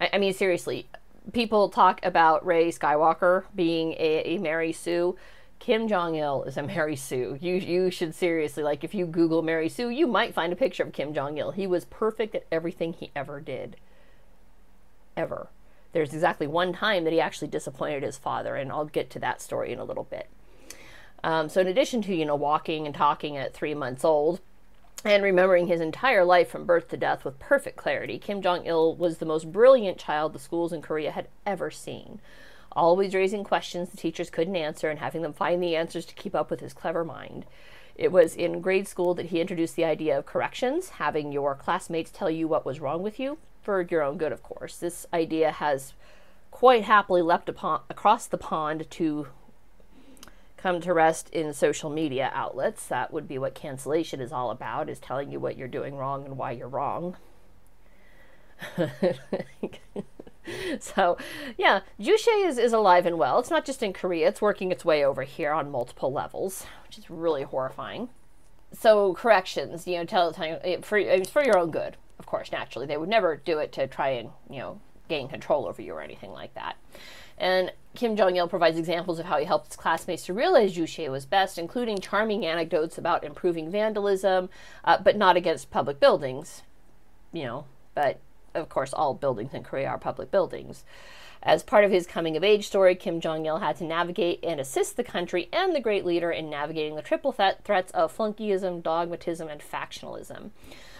I, 0.00 0.10
I, 0.14 0.18
mean, 0.18 0.32
seriously, 0.32 0.88
people 1.32 1.68
talk 1.68 2.00
about 2.02 2.44
Rey 2.44 2.68
Skywalker 2.68 3.44
being 3.54 3.92
a, 3.92 4.22
a 4.24 4.38
Mary 4.38 4.72
Sue. 4.72 5.16
Kim 5.58 5.86
Jong 5.86 6.14
il 6.14 6.44
is 6.44 6.56
a 6.56 6.62
Mary 6.62 6.96
Sue. 6.96 7.36
You 7.40 7.56
you 7.56 7.90
should 7.90 8.14
seriously 8.14 8.62
like 8.62 8.82
if 8.82 8.94
you 8.94 9.04
Google 9.04 9.42
Mary 9.42 9.68
Sue, 9.68 9.90
you 9.90 10.06
might 10.06 10.32
find 10.32 10.52
a 10.52 10.56
picture 10.56 10.82
of 10.82 10.92
Kim 10.92 11.12
Jong 11.12 11.36
il. 11.36 11.50
He 11.50 11.66
was 11.66 11.84
perfect 11.84 12.34
at 12.34 12.46
everything 12.50 12.94
he 12.94 13.10
ever 13.14 13.40
did. 13.40 13.76
Ever 15.16 15.50
there's 15.92 16.12
exactly 16.12 16.46
one 16.46 16.72
time 16.72 17.04
that 17.04 17.12
he 17.12 17.20
actually 17.20 17.48
disappointed 17.48 18.02
his 18.02 18.18
father, 18.18 18.56
and 18.56 18.70
I'll 18.70 18.84
get 18.84 19.10
to 19.10 19.18
that 19.20 19.40
story 19.40 19.72
in 19.72 19.78
a 19.78 19.84
little 19.84 20.04
bit. 20.04 20.28
Um, 21.22 21.48
so, 21.48 21.60
in 21.60 21.66
addition 21.66 22.02
to 22.02 22.14
you 22.14 22.24
know 22.24 22.36
walking 22.36 22.86
and 22.86 22.94
talking 22.94 23.36
at 23.36 23.54
three 23.54 23.74
months 23.74 24.04
old, 24.04 24.40
and 25.04 25.22
remembering 25.22 25.66
his 25.66 25.80
entire 25.80 26.24
life 26.24 26.48
from 26.48 26.66
birth 26.66 26.88
to 26.88 26.96
death 26.96 27.24
with 27.24 27.38
perfect 27.38 27.76
clarity, 27.76 28.18
Kim 28.18 28.42
Jong 28.42 28.66
Il 28.66 28.94
was 28.94 29.18
the 29.18 29.26
most 29.26 29.50
brilliant 29.50 29.98
child 29.98 30.32
the 30.32 30.38
schools 30.38 30.72
in 30.72 30.82
Korea 30.82 31.10
had 31.10 31.28
ever 31.46 31.70
seen. 31.70 32.20
Always 32.72 33.14
raising 33.14 33.42
questions 33.42 33.88
the 33.88 33.96
teachers 33.96 34.30
couldn't 34.30 34.56
answer 34.56 34.90
and 34.90 34.98
having 34.98 35.22
them 35.22 35.32
find 35.32 35.62
the 35.62 35.74
answers 35.74 36.06
to 36.06 36.14
keep 36.14 36.34
up 36.34 36.50
with 36.50 36.60
his 36.60 36.72
clever 36.72 37.04
mind. 37.04 37.46
It 37.94 38.12
was 38.12 38.34
in 38.34 38.60
grade 38.60 38.88
school 38.88 39.14
that 39.14 39.26
he 39.26 39.40
introduced 39.40 39.76
the 39.76 39.84
idea 39.84 40.18
of 40.18 40.26
corrections, 40.26 40.90
having 40.90 41.32
your 41.32 41.54
classmates 41.54 42.10
tell 42.10 42.30
you 42.30 42.48
what 42.48 42.66
was 42.66 42.80
wrong 42.80 43.02
with 43.02 43.20
you, 43.20 43.38
for 43.62 43.82
your 43.82 44.02
own 44.02 44.18
good, 44.18 44.32
of 44.32 44.42
course. 44.42 44.76
This 44.76 45.06
idea 45.12 45.50
has 45.52 45.94
quite 46.50 46.84
happily 46.84 47.22
leapt 47.22 47.48
upon, 47.48 47.82
across 47.88 48.26
the 48.26 48.38
pond 48.38 48.90
to 48.90 49.28
come 50.56 50.80
to 50.80 50.92
rest 50.92 51.30
in 51.30 51.52
social 51.54 51.90
media 51.90 52.30
outlets. 52.34 52.86
That 52.86 53.12
would 53.12 53.26
be 53.26 53.38
what 53.38 53.54
cancellation 53.54 54.20
is 54.20 54.32
all 54.32 54.50
about, 54.50 54.88
is 54.88 54.98
telling 54.98 55.30
you 55.30 55.40
what 55.40 55.56
you're 55.56 55.68
doing 55.68 55.96
wrong 55.96 56.24
and 56.24 56.36
why 56.36 56.52
you're 56.52 56.68
wrong. 56.68 57.16
so, 60.80 61.16
yeah, 61.58 61.80
Juche 61.98 62.46
is, 62.46 62.58
is 62.58 62.72
alive 62.72 63.06
and 63.06 63.18
well. 63.18 63.38
It's 63.38 63.50
not 63.50 63.64
just 63.64 63.82
in 63.82 63.92
Korea, 63.92 64.28
it's 64.28 64.42
working 64.42 64.72
its 64.72 64.84
way 64.84 65.04
over 65.04 65.22
here 65.22 65.52
on 65.52 65.70
multiple 65.70 66.12
levels, 66.12 66.66
which 66.86 66.98
is 66.98 67.10
really 67.10 67.42
horrifying. 67.42 68.08
So, 68.72 69.14
corrections, 69.14 69.86
you 69.86 69.98
know, 69.98 70.04
tell, 70.04 70.32
tell 70.32 70.60
for, 70.82 70.96
it's 70.98 71.30
for 71.30 71.44
your 71.44 71.58
own 71.58 71.70
good 71.70 71.96
of 72.20 72.26
course, 72.26 72.52
naturally. 72.52 72.86
They 72.86 72.98
would 72.98 73.08
never 73.08 73.34
do 73.34 73.58
it 73.58 73.72
to 73.72 73.86
try 73.86 74.10
and, 74.10 74.28
you 74.48 74.58
know, 74.58 74.78
gain 75.08 75.26
control 75.26 75.66
over 75.66 75.80
you 75.80 75.94
or 75.94 76.02
anything 76.02 76.30
like 76.30 76.54
that. 76.54 76.76
And 77.38 77.72
Kim 77.94 78.14
Jong 78.14 78.36
il 78.36 78.46
provides 78.46 78.78
examples 78.78 79.18
of 79.18 79.24
how 79.24 79.38
he 79.38 79.46
helped 79.46 79.68
his 79.68 79.76
classmates 79.76 80.26
to 80.26 80.34
realize 80.34 80.76
Juche 80.76 81.10
was 81.10 81.24
best, 81.24 81.56
including 81.56 81.98
charming 81.98 82.44
anecdotes 82.44 82.98
about 82.98 83.24
improving 83.24 83.70
vandalism, 83.70 84.50
uh, 84.84 84.98
but 85.02 85.16
not 85.16 85.36
against 85.36 85.70
public 85.70 85.98
buildings. 85.98 86.62
You 87.32 87.44
know, 87.44 87.64
but 87.94 88.20
of 88.54 88.68
course, 88.68 88.92
all 88.92 89.14
buildings 89.14 89.54
in 89.54 89.62
Korea 89.62 89.88
are 89.88 89.98
public 89.98 90.30
buildings. 90.30 90.84
As 91.42 91.62
part 91.62 91.84
of 91.84 91.90
his 91.90 92.06
coming 92.06 92.36
of 92.36 92.44
age 92.44 92.66
story, 92.66 92.94
Kim 92.94 93.18
Jong 93.20 93.46
il 93.46 93.58
had 93.58 93.76
to 93.76 93.84
navigate 93.84 94.40
and 94.44 94.60
assist 94.60 94.96
the 94.96 95.04
country 95.04 95.48
and 95.52 95.74
the 95.74 95.80
great 95.80 96.04
leader 96.04 96.30
in 96.30 96.50
navigating 96.50 96.96
the 96.96 97.02
triple 97.02 97.32
th- 97.32 97.56
threats 97.64 97.90
of 97.92 98.14
flunkyism, 98.14 98.82
dogmatism, 98.82 99.48
and 99.48 99.62
factionalism. 99.62 100.50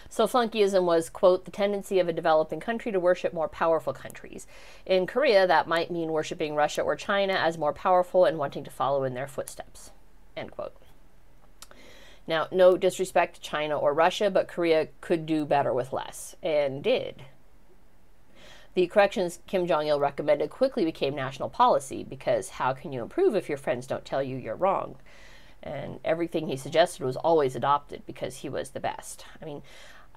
So 0.09 0.27
flunkyism 0.27 0.83
was, 0.83 1.09
quote, 1.09 1.45
the 1.45 1.51
tendency 1.51 1.99
of 1.99 2.09
a 2.09 2.13
developing 2.13 2.59
country 2.59 2.91
to 2.91 2.99
worship 2.99 3.33
more 3.33 3.47
powerful 3.47 3.93
countries. 3.93 4.47
In 4.85 5.07
Korea, 5.07 5.45
that 5.45 5.67
might 5.67 5.91
mean 5.91 6.11
worshiping 6.11 6.55
Russia 6.55 6.81
or 6.81 6.95
China 6.95 7.33
as 7.33 7.57
more 7.57 7.71
powerful 7.71 8.25
and 8.25 8.37
wanting 8.37 8.63
to 8.63 8.71
follow 8.71 9.03
in 9.03 9.13
their 9.13 9.27
footsteps, 9.27 9.91
end 10.35 10.51
quote. 10.51 10.75
Now, 12.27 12.47
no 12.51 12.77
disrespect 12.77 13.35
to 13.35 13.41
China 13.41 13.77
or 13.77 13.93
Russia, 13.93 14.29
but 14.29 14.47
Korea 14.47 14.87
could 15.01 15.25
do 15.25 15.45
better 15.45 15.73
with 15.73 15.93
less, 15.93 16.35
and 16.43 16.83
did. 16.83 17.23
The 18.73 18.87
corrections 18.87 19.39
Kim 19.47 19.67
Jong 19.67 19.87
il 19.87 19.99
recommended 19.99 20.49
quickly 20.49 20.85
became 20.85 21.13
national 21.13 21.49
policy 21.49 22.03
because 22.03 22.49
how 22.49 22.73
can 22.73 22.93
you 22.93 23.01
improve 23.01 23.35
if 23.35 23.49
your 23.49 23.57
friends 23.57 23.85
don't 23.85 24.05
tell 24.05 24.23
you 24.23 24.37
you're 24.37 24.55
wrong? 24.55 24.95
And 25.61 25.99
everything 26.05 26.47
he 26.47 26.57
suggested 26.57 27.03
was 27.03 27.17
always 27.17 27.55
adopted 27.55 28.03
because 28.05 28.37
he 28.37 28.49
was 28.49 28.69
the 28.69 28.79
best. 28.79 29.25
I 29.41 29.45
mean, 29.45 29.61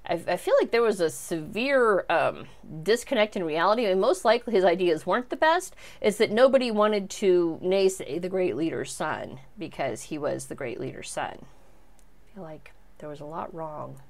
I, 0.07 0.21
I 0.29 0.37
feel 0.37 0.55
like 0.61 0.71
there 0.71 0.83
was 0.83 1.01
a 1.01 1.11
severe 1.11 2.07
um, 2.09 2.47
disconnect 2.83 3.37
in 3.37 3.45
reality. 3.45 3.87
I 3.87 3.91
mean, 3.91 4.01
most 4.01 4.25
likely 4.25 4.53
his 4.53 4.65
ideas 4.65 5.05
weren't 5.05 5.31
the 5.31 5.37
best. 5.37 5.75
Is 6.01 6.19
that 6.19 6.31
nobody 6.31 6.71
wanted 6.71 7.11
to 7.11 7.59
naysay 7.63 8.21
the 8.21 8.29
great 8.29 8.57
leader's 8.57 8.93
son 8.93 9.41
because 9.59 10.03
he 10.03 10.19
was 10.19 10.47
the 10.47 10.55
great 10.55 10.81
leader's 10.81 11.11
son. 11.11 11.39
I 11.43 12.35
feel 12.35 12.45
like 12.45 12.73
there 12.99 13.09
was 13.09 13.21
a 13.21 13.27
lot 13.27 13.53
wrong. 13.55 14.01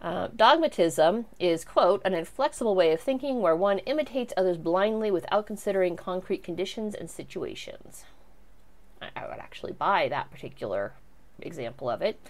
Uh, 0.00 0.28
dogmatism 0.28 1.26
is, 1.40 1.64
quote, 1.64 2.00
an 2.04 2.14
inflexible 2.14 2.76
way 2.76 2.92
of 2.92 3.00
thinking 3.00 3.40
where 3.40 3.56
one 3.56 3.80
imitates 3.80 4.32
others 4.36 4.56
blindly 4.56 5.10
without 5.10 5.46
considering 5.46 5.96
concrete 5.96 6.44
conditions 6.44 6.94
and 6.94 7.10
situations. 7.10 8.04
I, 9.02 9.08
I 9.16 9.28
would 9.28 9.40
actually 9.40 9.72
buy 9.72 10.08
that 10.08 10.30
particular 10.30 10.92
example 11.40 11.90
of 11.90 12.00
it. 12.02 12.20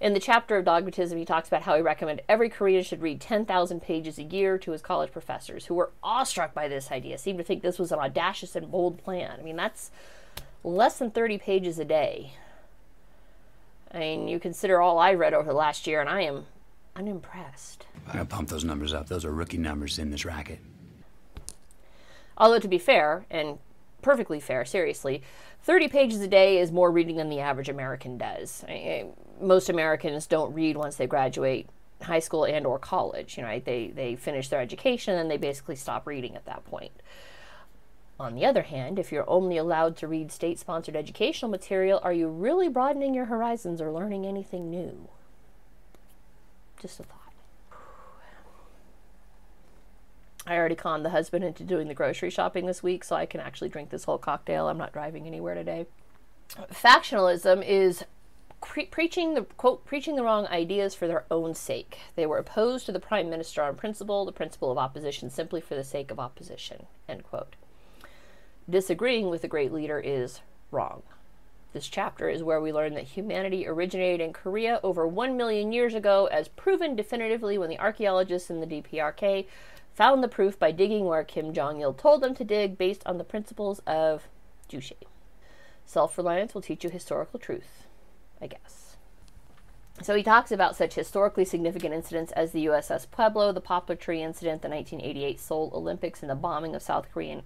In 0.00 0.14
the 0.14 0.20
chapter 0.20 0.56
of 0.56 0.64
dogmatism, 0.64 1.18
he 1.18 1.24
talks 1.24 1.48
about 1.48 1.62
how 1.62 1.76
he 1.76 1.82
recommended 1.82 2.24
every 2.28 2.48
Korean 2.48 2.82
should 2.82 3.02
read 3.02 3.20
10,000 3.20 3.80
pages 3.80 4.18
a 4.18 4.22
year 4.22 4.56
to 4.58 4.72
his 4.72 4.82
college 4.82 5.12
professors, 5.12 5.66
who 5.66 5.74
were 5.74 5.90
awestruck 6.02 6.54
by 6.54 6.66
this 6.66 6.90
idea, 6.90 7.18
seemed 7.18 7.38
to 7.38 7.44
think 7.44 7.62
this 7.62 7.78
was 7.78 7.92
an 7.92 7.98
audacious 7.98 8.56
and 8.56 8.70
bold 8.70 9.02
plan. 9.02 9.36
I 9.38 9.42
mean, 9.42 9.56
that's 9.56 9.90
less 10.64 10.98
than 10.98 11.10
30 11.10 11.38
pages 11.38 11.78
a 11.78 11.84
day. 11.84 12.34
I 13.92 13.98
mean, 13.98 14.28
you 14.28 14.38
consider 14.38 14.80
all 14.80 14.98
I 14.98 15.14
read 15.14 15.34
over 15.34 15.48
the 15.48 15.54
last 15.54 15.86
year, 15.86 16.00
and 16.00 16.10
I 16.10 16.22
am 16.22 16.46
unimpressed. 16.98 17.86
I 18.08 18.14
gotta 18.14 18.24
pump 18.24 18.48
those 18.48 18.64
numbers 18.64 18.92
up. 18.92 19.08
Those 19.08 19.24
are 19.24 19.32
rookie 19.32 19.56
numbers 19.56 19.98
in 19.98 20.10
this 20.10 20.24
racket. 20.24 20.58
Although, 22.36 22.58
to 22.58 22.68
be 22.68 22.78
fair, 22.78 23.24
and 23.30 23.58
perfectly 24.02 24.40
fair, 24.40 24.64
seriously, 24.64 25.22
30 25.62 25.88
pages 25.88 26.20
a 26.20 26.28
day 26.28 26.58
is 26.58 26.72
more 26.72 26.90
reading 26.90 27.16
than 27.16 27.28
the 27.28 27.40
average 27.40 27.68
American 27.68 28.18
does. 28.18 28.64
I, 28.68 28.72
I, 28.72 29.06
most 29.40 29.68
Americans 29.68 30.26
don't 30.26 30.52
read 30.52 30.76
once 30.76 30.96
they 30.96 31.06
graduate 31.06 31.68
high 32.02 32.18
school 32.18 32.44
and 32.44 32.66
or 32.66 32.78
college. 32.78 33.36
You 33.36 33.44
know, 33.44 33.48
right? 33.48 33.64
they 33.64 33.88
they 33.88 34.16
finish 34.16 34.48
their 34.48 34.60
education 34.60 35.16
and 35.16 35.30
they 35.30 35.36
basically 35.36 35.76
stop 35.76 36.06
reading 36.06 36.34
at 36.34 36.46
that 36.46 36.64
point. 36.64 36.92
On 38.20 38.34
the 38.34 38.44
other 38.44 38.62
hand, 38.62 38.98
if 38.98 39.12
you're 39.12 39.28
only 39.30 39.56
allowed 39.56 39.96
to 39.98 40.08
read 40.08 40.32
state-sponsored 40.32 40.96
educational 40.96 41.48
material, 41.48 42.00
are 42.02 42.12
you 42.12 42.26
really 42.26 42.68
broadening 42.68 43.14
your 43.14 43.26
horizons 43.26 43.80
or 43.80 43.92
learning 43.92 44.26
anything 44.26 44.68
new? 44.68 45.08
Just 46.80 47.00
a 47.00 47.02
thought. 47.02 47.18
I 50.46 50.56
already 50.56 50.74
conned 50.74 51.04
the 51.04 51.10
husband 51.10 51.44
into 51.44 51.62
doing 51.62 51.88
the 51.88 51.94
grocery 51.94 52.30
shopping 52.30 52.64
this 52.64 52.82
week, 52.82 53.04
so 53.04 53.14
I 53.14 53.26
can 53.26 53.40
actually 53.40 53.68
drink 53.68 53.90
this 53.90 54.04
whole 54.04 54.18
cocktail. 54.18 54.68
I'm 54.68 54.78
not 54.78 54.92
driving 54.92 55.26
anywhere 55.26 55.54
today. 55.54 55.86
Factionalism 56.72 57.62
is 57.66 58.04
pre- 58.62 58.86
preaching 58.86 59.34
the 59.34 59.42
quote 59.42 59.84
preaching 59.84 60.16
the 60.16 60.22
wrong 60.22 60.46
ideas 60.46 60.94
for 60.94 61.06
their 61.06 61.24
own 61.30 61.54
sake. 61.54 61.98
They 62.16 62.26
were 62.26 62.38
opposed 62.38 62.86
to 62.86 62.92
the 62.92 63.00
prime 63.00 63.28
minister 63.28 63.62
on 63.62 63.76
principle, 63.76 64.24
the 64.24 64.32
principle 64.32 64.70
of 64.70 64.78
opposition 64.78 65.28
simply 65.28 65.60
for 65.60 65.74
the 65.74 65.84
sake 65.84 66.10
of 66.10 66.18
opposition. 66.18 66.86
End 67.08 67.24
quote. 67.24 67.56
Disagreeing 68.68 69.28
with 69.28 69.42
the 69.42 69.48
great 69.48 69.72
leader 69.72 70.00
is 70.00 70.40
wrong. 70.70 71.02
This 71.72 71.88
chapter 71.88 72.28
is 72.28 72.42
where 72.42 72.60
we 72.60 72.72
learn 72.72 72.94
that 72.94 73.04
humanity 73.04 73.66
originated 73.66 74.20
in 74.20 74.32
Korea 74.32 74.80
over 74.82 75.06
1 75.06 75.36
million 75.36 75.72
years 75.72 75.94
ago, 75.94 76.26
as 76.26 76.48
proven 76.48 76.96
definitively 76.96 77.58
when 77.58 77.68
the 77.68 77.78
archaeologists 77.78 78.50
in 78.50 78.60
the 78.60 78.66
DPRK 78.66 79.46
found 79.94 80.22
the 80.22 80.28
proof 80.28 80.58
by 80.58 80.72
digging 80.72 81.04
where 81.04 81.24
Kim 81.24 81.52
Jong 81.52 81.80
il 81.80 81.92
told 81.92 82.22
them 82.22 82.34
to 82.36 82.44
dig 82.44 82.78
based 82.78 83.02
on 83.04 83.18
the 83.18 83.24
principles 83.24 83.80
of 83.86 84.28
Juche. 84.68 84.92
Self 85.84 86.16
reliance 86.16 86.54
will 86.54 86.62
teach 86.62 86.84
you 86.84 86.90
historical 86.90 87.38
truth, 87.38 87.86
I 88.40 88.46
guess. 88.46 88.96
So 90.00 90.14
he 90.14 90.22
talks 90.22 90.52
about 90.52 90.76
such 90.76 90.94
historically 90.94 91.44
significant 91.44 91.92
incidents 91.92 92.32
as 92.32 92.52
the 92.52 92.66
USS 92.66 93.10
Pueblo, 93.10 93.52
the 93.52 93.60
Poplar 93.60 93.96
Tree 93.96 94.22
incident, 94.22 94.62
the 94.62 94.68
1988 94.68 95.40
Seoul 95.40 95.70
Olympics, 95.74 96.22
and 96.22 96.30
the 96.30 96.36
bombing 96.36 96.74
of 96.74 96.82
South 96.82 97.10
Korean 97.12 97.42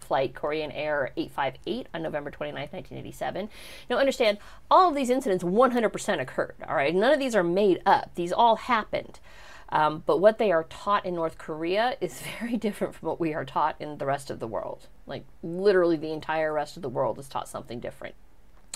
flight 0.00 0.34
Korean 0.34 0.70
Air 0.72 1.12
858 1.16 1.88
on 1.94 2.02
November 2.02 2.30
29, 2.30 2.60
1987. 2.60 3.48
Now, 3.90 3.96
understand, 3.96 4.38
all 4.70 4.88
of 4.88 4.94
these 4.94 5.10
incidents 5.10 5.44
100% 5.44 6.20
occurred, 6.20 6.56
all 6.68 6.76
right? 6.76 6.94
None 6.94 7.12
of 7.12 7.18
these 7.18 7.34
are 7.34 7.44
made 7.44 7.82
up, 7.86 8.14
these 8.14 8.32
all 8.32 8.56
happened. 8.56 9.20
Um, 9.68 10.04
but 10.06 10.20
what 10.20 10.38
they 10.38 10.52
are 10.52 10.64
taught 10.64 11.04
in 11.04 11.14
North 11.14 11.38
Korea 11.38 11.96
is 12.00 12.22
very 12.40 12.56
different 12.56 12.94
from 12.94 13.08
what 13.08 13.20
we 13.20 13.34
are 13.34 13.44
taught 13.44 13.76
in 13.80 13.98
the 13.98 14.06
rest 14.06 14.30
of 14.30 14.40
the 14.40 14.46
world. 14.46 14.86
Like, 15.06 15.24
literally, 15.42 15.96
the 15.96 16.12
entire 16.12 16.52
rest 16.52 16.76
of 16.76 16.82
the 16.82 16.88
world 16.88 17.18
is 17.18 17.28
taught 17.28 17.48
something 17.48 17.80
different. 17.80 18.14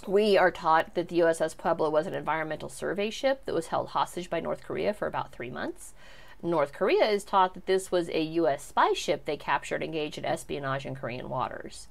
We 0.06 0.38
are 0.38 0.50
taught 0.50 0.94
that 0.94 1.08
the 1.08 1.18
USS 1.18 1.56
Pueblo 1.56 1.90
was 1.90 2.06
an 2.06 2.14
environmental 2.14 2.70
survey 2.70 3.10
ship 3.10 3.44
that 3.44 3.54
was 3.54 3.66
held 3.66 3.88
hostage 3.88 4.30
by 4.30 4.40
North 4.40 4.62
Korea 4.62 4.94
for 4.94 5.06
about 5.06 5.32
three 5.32 5.50
months. 5.50 5.92
North 6.42 6.72
Korea 6.72 7.04
is 7.04 7.24
taught 7.24 7.54
that 7.54 7.66
this 7.66 7.90
was 7.92 8.08
a 8.08 8.22
U.S. 8.22 8.64
spy 8.64 8.92
ship 8.92 9.24
they 9.24 9.36
captured 9.36 9.82
engaged 9.82 10.18
in 10.18 10.24
espionage 10.24 10.86
in 10.86 10.94
Korean 10.94 11.28
waters. 11.28 11.88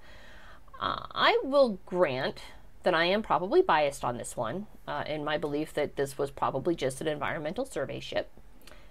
Uh, 0.79 1.06
I 1.12 1.39
will 1.44 1.79
grant 1.86 2.41
that 2.84 2.94
I 2.94 3.06
am 3.06 3.22
probably 3.22 3.62
biased 3.62 4.03
on 4.03 4.18
this 4.18 4.38
one 4.38 4.68
uh, 4.88 5.03
in 5.06 5.24
my 5.24 5.38
belief 5.38 5.74
that 5.74 5.96
this 5.96 6.18
was 6.18 6.32
probably 6.32 6.75
just 6.75 7.01
an 7.01 7.08
environmental 7.08 7.65
survey 7.65 8.00
ship 8.00 8.32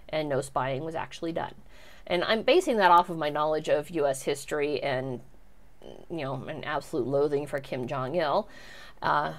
and 0.07 0.29
no 0.29 0.41
spying 0.41 0.83
was 0.83 0.95
actually 0.95 1.31
done. 1.31 1.55
And 2.05 2.23
I'm 2.23 2.43
basing 2.43 2.77
that 2.77 2.91
off 2.91 3.09
of 3.09 3.17
my 3.17 3.29
knowledge 3.29 3.69
of 3.69 3.89
U.S. 3.91 4.23
history 4.23 4.81
and, 4.81 5.21
you 6.09 6.23
know, 6.23 6.43
an 6.45 6.63
absolute 6.63 7.07
loathing 7.07 7.45
for 7.45 7.59
Kim 7.59 7.87
Jong 7.87 8.15
il. 8.15 8.47
Uh, 9.01 9.33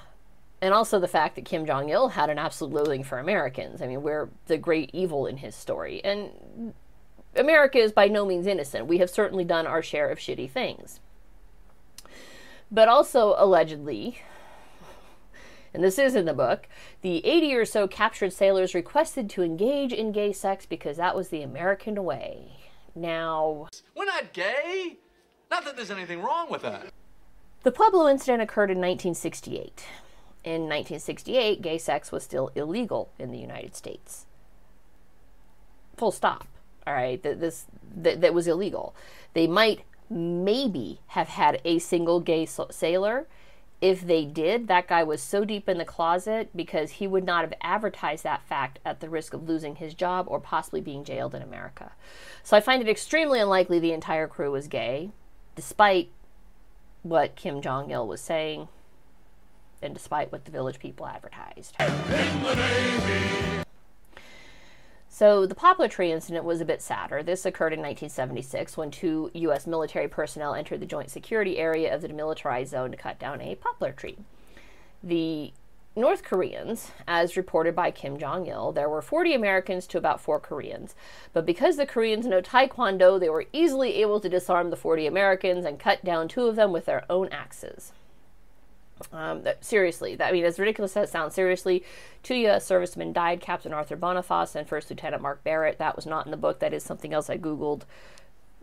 and 0.63 0.75
also 0.75 0.99
the 0.99 1.09
fact 1.09 1.37
that 1.37 1.45
Kim 1.45 1.65
Jong 1.67 1.89
il 1.89 2.09
had 2.09 2.31
an 2.31 2.39
absolute 2.39 2.73
loathing 2.73 3.03
for 3.03 3.19
Americans. 3.19 3.81
I 3.81 3.87
mean, 3.87 4.03
we're 4.03 4.29
the 4.47 4.59
great 4.59 4.91
evil 4.93 5.27
in 5.27 5.39
his 5.39 5.55
story. 5.55 6.05
And 6.05 6.75
America 7.35 7.79
is 7.79 7.93
by 7.93 8.09
no 8.09 8.27
means 8.27 8.47
innocent. 8.47 8.87
We 8.87 8.99
have 8.99 9.11
certainly 9.11 9.45
done 9.45 9.67
our 9.67 9.83
share 9.83 10.11
of 10.11 10.19
shitty 10.19 10.51
things. 10.51 11.01
But 12.71 12.89
also, 12.89 13.35
allegedly, 13.37 14.21
and 15.73 15.83
this 15.83 15.99
is 15.99 16.15
in 16.15 16.25
the 16.25 16.35
book, 16.35 16.69
the 17.01 17.25
80 17.25 17.55
or 17.55 17.65
so 17.65 17.89
captured 17.89 18.33
sailors 18.33 18.75
requested 18.75 19.31
to 19.31 19.43
engage 19.43 19.93
in 19.93 20.13
gay 20.13 20.33
sex 20.33 20.67
because 20.67 20.97
that 20.97 21.17
was 21.17 21.29
the 21.29 21.43
American 21.43 22.05
way. 22.05 22.57
Now, 22.95 23.69
we're 23.97 24.05
not 24.05 24.33
gay. 24.33 24.99
Not 25.51 25.65
that 25.65 25.77
there's 25.77 25.91
anything 25.91 26.23
wrong 26.23 26.51
with 26.51 26.63
that. 26.63 26.87
The 27.63 27.73
Pueblo 27.73 28.09
incident 28.09 28.43
occurred 28.43 28.71
in 28.71 28.79
1968. 28.79 29.85
In 30.43 30.63
1968, 30.63 31.61
gay 31.61 31.79
sex 31.79 32.11
was 32.11 32.25
still 32.25 32.51
illegal 32.55 33.11
in 33.19 33.31
the 33.31 33.39
United 33.39 33.77
States. 33.77 34.27
Full 35.97 36.13
stop. 36.13 36.47
All 36.87 36.95
right, 36.95 37.23
that 37.23 37.41
this 37.41 37.67
that, 37.95 38.21
that 38.23 38.33
was 38.33 38.49
illegal. 38.49 38.95
They 39.35 39.47
might 39.47 39.83
maybe 40.09 41.01
have 41.09 41.29
had 41.29 41.61
a 41.65 41.79
single 41.79 42.21
gay 42.21 42.47
sailor 42.47 43.27
if 43.81 44.03
they 44.03 44.27
did, 44.27 44.69
that 44.69 44.89
guy 44.89 45.03
was 45.03 45.23
so 45.23 45.45
deep 45.45 45.69
in 45.69 45.79
the 45.79 45.85
closet 45.87 46.51
because 46.55 46.93
he 46.93 47.07
would 47.07 47.25
not 47.25 47.45
have 47.45 47.55
advertised 47.63 48.25
that 48.25 48.43
fact 48.43 48.79
at 48.85 49.01
the 49.01 49.09
risk 49.09 49.33
of 49.33 49.49
losing 49.49 49.77
his 49.77 49.95
job 49.95 50.27
or 50.29 50.39
possibly 50.39 50.83
being 50.83 51.03
jailed 51.03 51.35
in 51.35 51.41
America. 51.41 51.93
So 52.43 52.57
I 52.57 52.61
find 52.61 52.83
it 52.83 52.89
extremely 52.89 53.41
unlikely 53.41 53.79
the 53.79 53.93
entire 53.93 54.29
crew 54.29 54.53
was 54.53 54.69
gay, 54.69 55.11
despite 55.55 56.11
what 57.03 57.37
Kim 57.37 57.63
Jong 57.63 57.91
il 57.91 58.07
was 58.07 58.21
saying 58.21 58.69
and 59.83 59.95
despite 59.95 60.31
what 60.33 60.45
the 60.45 60.51
village 60.51 60.79
people 60.79 61.07
advertised. 61.07 61.77
So 65.09 65.45
the 65.45 65.55
poplar 65.55 65.89
tree 65.89 66.13
incident 66.13 66.45
was 66.45 66.61
a 66.61 66.65
bit 66.65 66.81
sadder. 66.81 67.23
This 67.23 67.45
occurred 67.45 67.75
in 67.75 67.81
1976 67.81 68.77
when 68.77 68.91
two 68.91 69.31
U.S. 69.35 69.67
military 69.67 70.09
personnel 70.09 70.55
entered 70.55 70.81
the 70.81 70.87
joint 70.87 71.11
security 71.11 71.59
area 71.59 71.95
of 71.95 72.01
the 72.01 72.09
demilitarized 72.09 72.69
zone 72.69 72.91
to 72.91 72.97
cut 72.97 73.19
down 73.19 73.41
a 73.41 73.57
poplar 73.57 73.93
tree. 73.93 74.17
The 75.03 75.53
North 75.97 76.23
Koreans, 76.23 76.93
as 77.09 77.37
reported 77.37 77.75
by 77.75 77.91
Kim 77.91 78.17
Jong 78.17 78.47
il, 78.47 78.73
there 78.73 78.89
were 78.89 79.03
40 79.03 79.35
Americans 79.35 79.87
to 79.89 79.99
about 79.99 80.21
4 80.21 80.39
Koreans. 80.39 80.95
But 81.33 81.45
because 81.45 81.77
the 81.77 81.85
Koreans 81.85 82.27
know 82.27 82.41
Taekwondo, 82.41 83.19
they 83.19 83.29
were 83.29 83.47
easily 83.53 83.97
able 83.97 84.21
to 84.21 84.29
disarm 84.29 84.71
the 84.71 84.77
40 84.77 85.07
Americans 85.07 85.67
and 85.67 85.79
cut 85.79 86.05
down 86.05 86.29
two 86.29 86.47
of 86.47 86.57
them 86.57 86.71
with 86.73 86.87
their 86.87 87.05
own 87.11 87.29
axes. 87.29 87.93
Um, 89.13 89.43
that, 89.43 89.65
seriously, 89.65 90.17
that, 90.17 90.29
I 90.29 90.33
mean, 90.33 90.45
as 90.45 90.59
ridiculous 90.59 90.97
as 90.97 91.09
it 91.09 91.13
sounds, 91.13 91.35
seriously, 91.35 91.85
two 92.23 92.35
U.S. 92.35 92.67
servicemen 92.67 93.13
died 93.13 93.41
Captain 93.41 93.73
Arthur 93.73 93.97
Bonifas 93.97 94.55
and 94.55 94.69
First 94.69 94.91
Lieutenant 94.91 95.23
Mark 95.23 95.43
Barrett. 95.43 95.79
That 95.79 95.97
was 95.97 96.07
not 96.07 96.27
in 96.27 96.31
the 96.31 96.37
book. 96.37 96.61
That 96.61 96.73
is 96.73 96.83
something 96.83 97.13
else 97.13 97.31
I 97.31 97.39
Googled 97.39 97.83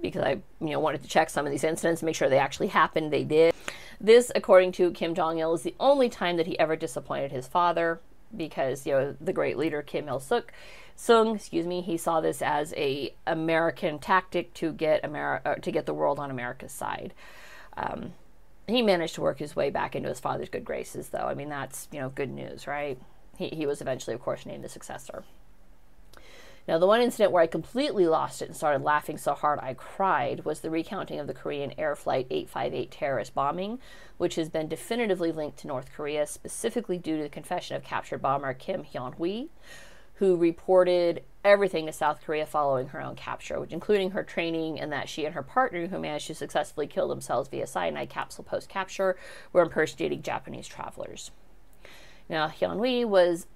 because 0.02 0.24
I 0.24 0.40
you 0.60 0.70
know, 0.70 0.80
wanted 0.80 1.02
to 1.04 1.10
check 1.10 1.30
some 1.30 1.46
of 1.46 1.52
these 1.52 1.64
incidents, 1.64 2.04
make 2.04 2.16
sure 2.16 2.30
they 2.30 2.38
actually 2.38 2.68
happened. 2.68 3.12
They 3.12 3.24
did. 3.24 3.54
This, 4.00 4.32
according 4.36 4.74
to 4.74 4.92
Kim 4.92 5.16
Jong 5.16 5.40
il, 5.40 5.54
is 5.54 5.64
the 5.64 5.76
only 5.80 6.08
time 6.10 6.38
that 6.38 6.46
he 6.46 6.58
ever 6.60 6.76
disappointed 6.76 7.32
his 7.32 7.48
father 7.48 8.00
because, 8.36 8.86
you 8.86 8.94
know, 8.94 9.16
the 9.20 9.34
great 9.34 9.58
leader 9.58 9.82
Kim 9.82 10.08
Il 10.08 10.20
suk. 10.20 10.52
Sung, 10.96 11.36
excuse 11.36 11.68
me, 11.68 11.82
he 11.82 11.96
saw 11.96 12.22
this 12.22 12.42
as 12.42 12.74
a 12.76 13.14
American 13.26 14.00
tactic 14.00 14.54
to 14.56 14.72
get 14.72 15.06
America 15.06 15.50
uh, 15.50 15.56
to 15.56 15.72
get 15.72 15.86
the 15.86 15.94
world 15.94 16.20
on 16.20 16.32
America's 16.32 16.72
side. 16.72 17.14
Um, 17.76 18.14
he 18.68 18.82
managed 18.82 19.16
to 19.16 19.22
work 19.22 19.40
his 19.40 19.56
way 19.56 19.70
back 19.70 19.96
into 19.96 20.10
his 20.10 20.20
father's 20.20 20.50
good 20.50 20.66
graces, 20.66 21.10
though. 21.10 21.20
I 21.20 21.34
mean, 21.34 21.50
that's, 21.50 21.88
you 21.92 22.00
know, 22.00 22.10
good 22.10 22.30
news, 22.30 22.68
right? 22.68 23.00
He, 23.38 23.48
he 23.50 23.66
was 23.66 23.82
eventually, 23.82 24.14
of 24.14 24.22
course, 24.22 24.46
named 24.46 24.64
the 24.64 24.70
successor. 24.70 25.24
Now, 26.68 26.78
the 26.78 26.88
one 26.88 27.02
incident 27.02 27.32
where 27.32 27.42
I 27.42 27.48
completely 27.48 28.08
lost 28.08 28.42
it 28.42 28.50
and 28.50 28.56
started 28.56 28.84
laughing 28.84 29.18
so 29.18 29.34
hard 29.34 29.60
I 29.62 29.74
cried 29.74 30.44
was 30.44 30.60
the 30.60 30.70
recounting 30.70 31.18
of 31.18 31.28
the 31.28 31.34
Korean 31.34 31.74
Air 31.78 31.96
Flight 31.96 32.28
858 32.30 32.92
terrorist 32.92 33.34
bombing, 33.34 33.80
which 34.18 34.36
has 34.36 34.50
been 34.50 34.68
definitively 34.68 35.32
linked 35.32 35.60
to 35.60 35.68
North 35.68 35.94
Korea, 35.94 36.28
specifically 36.28 36.98
due 36.98 37.16
to 37.16 37.24
the 37.24 37.30
confession 37.30 37.78
of 37.78 37.86
captured 37.86 38.22
bomber 38.22 38.54
Kim 38.54 38.84
Hyun 38.84 39.16
Hui, 39.16 39.46
who 40.18 40.36
reported 40.36 41.24
everything 41.44 41.86
to 41.86 41.94
South 41.94 42.22
Korea 42.22 42.46
following 42.46 42.88
her 42.88 43.02
own 43.02 43.16
capture, 43.16 43.60
which 43.60 43.72
including 43.72 44.12
her 44.12 44.24
training 44.24 44.80
and 44.80 44.92
that 44.92 45.08
she 45.08 45.26
and 45.26 45.36
her 45.36 45.44
partner, 45.44 45.88
who 45.88 46.00
managed 46.00 46.28
to 46.28 46.36
successfully 46.36 46.88
kill 46.88 47.08
themselves 47.08 47.50
via 47.50 47.68
cyanide 47.68 48.10
capsule 48.10 48.44
post 48.44 48.68
capture, 48.68 49.16
were 49.54 49.62
impersonating 49.62 50.22
Japanese 50.22 50.68
travelers. 50.68 51.32
Now, 52.28 52.48
Hyun 52.48 52.78
Hui 52.78 53.06
was 53.06 53.48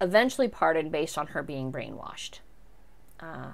eventually 0.00 0.48
pardoned 0.48 0.90
based 0.90 1.18
on 1.18 1.28
her 1.28 1.42
being 1.42 1.70
brainwashed. 1.70 2.40
Uh, 3.20 3.52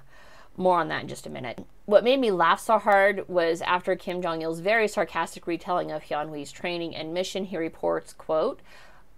more 0.56 0.78
on 0.78 0.88
that 0.88 1.02
in 1.02 1.08
just 1.08 1.26
a 1.26 1.30
minute. 1.30 1.64
What 1.86 2.04
made 2.04 2.20
me 2.20 2.30
laugh 2.30 2.60
so 2.60 2.78
hard 2.78 3.28
was 3.28 3.60
after 3.62 3.96
Kim 3.96 4.22
Jong 4.22 4.42
Il's 4.42 4.60
very 4.60 4.86
sarcastic 4.86 5.46
retelling 5.46 5.90
of 5.90 6.04
Hyun 6.04 6.28
Hui's 6.28 6.52
training 6.52 6.94
and 6.94 7.12
mission, 7.12 7.44
he 7.44 7.56
reports, 7.56 8.12
quote, 8.12 8.60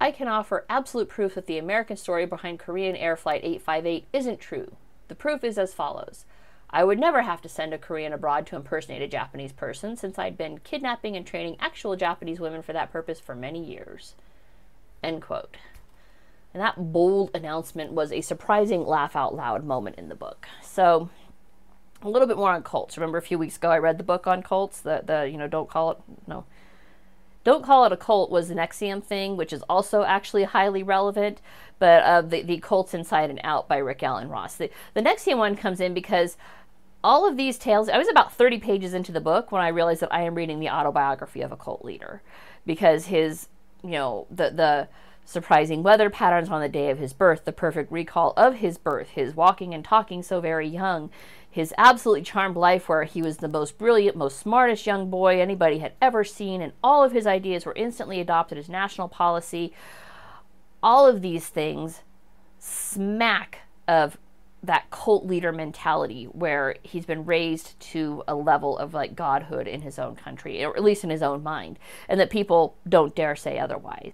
I 0.05 0.11
can 0.11 0.29
offer 0.29 0.67
absolute 0.69 1.09
proof 1.09 1.35
that 1.35 1.47
the 1.47 1.57
American 1.57 1.97
story 1.97 2.27
behind 2.27 2.59
Korean 2.59 2.95
Air 2.95 3.17
Flight 3.17 3.41
858 3.43 4.05
isn't 4.13 4.39
true. 4.39 4.77
The 5.09 5.15
proof 5.15 5.43
is 5.43 5.57
as 5.57 5.73
follows. 5.73 6.27
I 6.69 6.85
would 6.85 6.99
never 6.99 7.23
have 7.23 7.41
to 7.41 7.49
send 7.49 7.73
a 7.73 7.79
Korean 7.79 8.13
abroad 8.13 8.47
to 8.49 8.57
impersonate 8.57 9.01
a 9.01 9.09
Japanese 9.09 9.55
person 9.55 9.97
since 9.97 10.19
I'd 10.19 10.37
been 10.37 10.59
kidnapping 10.59 11.17
and 11.17 11.27
training 11.27 11.57
actual 11.59 11.97
Japanese 11.97 12.39
women 12.39 12.61
for 12.61 12.75
that 12.75 12.93
purpose 12.93 13.19
for 13.19 13.35
many 13.35 13.65
years. 13.65 14.15
End 15.03 15.23
quote. 15.23 15.57
And 16.53 16.63
that 16.63 16.93
bold 16.93 17.31
announcement 17.33 17.95
was 17.95 18.13
a 18.13 18.21
surprising 18.21 18.85
laugh 18.85 19.17
out 19.17 19.35
loud 19.35 19.65
moment 19.65 19.97
in 19.97 20.11
the 20.11 20.15
book. 20.15 20.49
So, 20.63 21.09
a 22.03 22.11
little 22.11 22.29
bit 22.29 22.37
more 22.37 22.53
on 22.53 22.63
cults. 22.63 22.99
Remember 22.99 23.17
a 23.17 23.23
few 23.23 23.39
weeks 23.39 23.57
ago 23.57 23.71
I 23.71 23.79
read 23.79 23.97
the 23.97 24.05
book 24.05 24.27
on 24.27 24.43
cults, 24.43 24.83
the 24.83 25.01
the 25.03 25.31
you 25.33 25.39
know, 25.39 25.49
don't 25.49 25.71
call 25.71 25.93
it 25.93 25.99
no. 26.27 26.45
Don't 27.45 27.63
call 27.63 27.85
it 27.85 27.93
a 27.93 27.97
cult 27.97 28.31
was 28.31 28.49
the 28.49 28.55
NXIVM 28.55 29.05
thing, 29.05 29.37
which 29.37 29.53
is 29.53 29.63
also 29.69 30.03
actually 30.03 30.45
highly 30.45 30.83
relevant, 30.83 31.41
but 31.79 32.03
uh, 32.03 32.23
the, 32.23 32.43
the 32.43 32.59
cults 32.59 32.95
inside 32.95 33.29
and 33.29 33.41
out 33.45 33.69
by 33.69 33.77
Rick 33.77 34.03
Alan 34.03 34.31
Ross. 34.31 34.57
The, 34.57 34.71
the 34.95 35.03
NXIVM 35.03 35.37
one 35.37 35.57
comes 35.57 35.81
in 35.81 35.93
because 35.93 36.39
all 37.05 37.29
of 37.29 37.37
these 37.37 37.59
tales, 37.59 37.91
I 37.91 37.99
was 37.99 38.09
about 38.09 38.33
30 38.33 38.59
pages 38.59 38.95
into 38.95 39.13
the 39.13 39.21
book 39.21 39.53
when 39.53 39.61
I 39.61 39.69
realized 39.69 40.01
that 40.01 40.13
I 40.13 40.23
am 40.23 40.35
reading 40.35 40.59
the 40.59 40.71
autobiography 40.71 41.43
of 41.43 41.53
a 41.53 41.57
cult 41.57 41.85
leader 41.85 42.23
because 42.65 43.07
his, 43.07 43.49
you 43.83 43.91
know, 43.91 44.27
the, 44.31 44.51
the, 44.51 44.89
surprising 45.25 45.83
weather 45.83 46.11
patterns 46.11 46.51
on 46.51 46.61
the 46.61 46.69
day 46.69 46.91
of 46.91 46.99
his 46.99 47.13
birth, 47.13 47.45
the 47.45 47.53
perfect 47.53 47.91
recall 47.91 48.33
of 48.37 48.57
his 48.57 48.79
birth, 48.79 49.11
his 49.11 49.35
walking 49.35 49.75
and 49.75 49.85
talking 49.85 50.23
so 50.23 50.41
very 50.41 50.69
young, 50.69 51.11
his 51.51 51.73
absolutely 51.79 52.23
charmed 52.23 52.57
life 52.57 52.89
where 52.89 53.05
he 53.05 53.23
was 53.23 53.39
the 53.39 53.49
most 53.49 53.79
brilliant, 53.79 54.17
most 54.17 54.39
smartest 54.39 54.87
young 54.87 55.09
boy 55.09 55.41
anybody 55.41 55.79
had 55.79 55.93
ever 56.03 56.25
seen, 56.25 56.61
and 56.61 56.73
all 56.83 57.03
of 57.03 57.13
his 57.13 57.27
ideas 57.27 57.65
were 57.65 57.75
instantly 57.75 58.21
adopted 58.21 58.59
as 58.59 58.69
national 58.69 59.09
policy. 59.09 59.73
All 60.83 61.07
of 61.07 61.23
these 61.23 61.49
things 61.49 62.03
smack 62.59 63.61
of 63.87 64.19
that 64.63 64.91
cult 64.91 65.27
leader 65.27 65.53
mentality 65.53 66.25
where 66.25 66.77
he's 66.83 67.05
been 67.05 67.25
raised 67.25 67.79
to 67.79 68.23
a 68.27 68.35
level 68.35 68.79
of 68.79 68.95
like 68.95 69.15
godhood 69.15 69.69
in 69.69 69.83
his 69.83 69.99
own 69.99 70.17
country, 70.17 70.65
or 70.65 70.77
at 70.77 70.83
least 70.83 71.05
in 71.05 71.11
his 71.11 71.23
own 71.23 71.43
mind, 71.43 71.79
and 72.09 72.19
that 72.19 72.31
people 72.31 72.77
don't 72.89 73.15
dare 73.15 73.37
say 73.37 73.59
otherwise. 73.59 74.13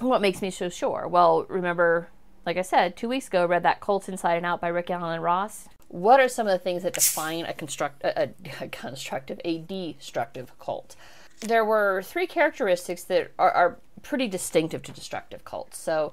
What 0.00 0.20
makes 0.20 0.42
me 0.42 0.50
so 0.50 0.68
sure? 0.68 1.08
Well, 1.08 1.44
remember, 1.48 2.08
like 2.46 2.56
I 2.56 2.62
said, 2.62 2.96
two 2.96 3.08
weeks 3.08 3.26
ago, 3.26 3.46
read 3.46 3.64
that 3.64 3.80
Cults 3.80 4.08
Inside 4.08 4.36
and 4.36 4.46
Out 4.46 4.60
by 4.60 4.68
Rick 4.68 4.90
Alan 4.90 5.20
Ross. 5.20 5.68
What 5.88 6.20
are 6.20 6.28
some 6.28 6.46
of 6.46 6.52
the 6.52 6.58
things 6.58 6.82
that 6.82 6.92
define 6.92 7.44
a, 7.46 7.52
construct, 7.52 8.04
a, 8.04 8.30
a 8.60 8.68
constructive, 8.68 9.40
a 9.44 9.58
destructive 9.58 10.56
cult? 10.58 10.94
There 11.40 11.64
were 11.64 12.02
three 12.02 12.26
characteristics 12.26 13.04
that 13.04 13.32
are, 13.38 13.50
are 13.50 13.78
pretty 14.02 14.28
distinctive 14.28 14.82
to 14.84 14.92
destructive 14.92 15.44
cults. 15.44 15.78
So, 15.78 16.12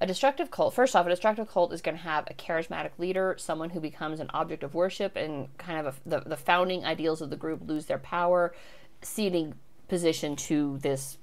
a 0.00 0.06
destructive 0.06 0.50
cult, 0.50 0.74
first 0.74 0.96
off, 0.96 1.06
a 1.06 1.10
destructive 1.10 1.48
cult 1.48 1.72
is 1.72 1.80
going 1.80 1.96
to 1.96 2.02
have 2.02 2.26
a 2.28 2.34
charismatic 2.34 2.90
leader, 2.98 3.36
someone 3.38 3.70
who 3.70 3.78
becomes 3.78 4.18
an 4.18 4.30
object 4.34 4.64
of 4.64 4.74
worship, 4.74 5.14
and 5.14 5.56
kind 5.58 5.86
of 5.86 5.94
a, 5.94 6.08
the, 6.08 6.20
the 6.28 6.36
founding 6.36 6.84
ideals 6.84 7.22
of 7.22 7.30
the 7.30 7.36
group 7.36 7.60
lose 7.66 7.86
their 7.86 7.98
power, 7.98 8.52
ceding 9.00 9.54
position 9.88 10.34
to 10.34 10.78
this 10.78 11.18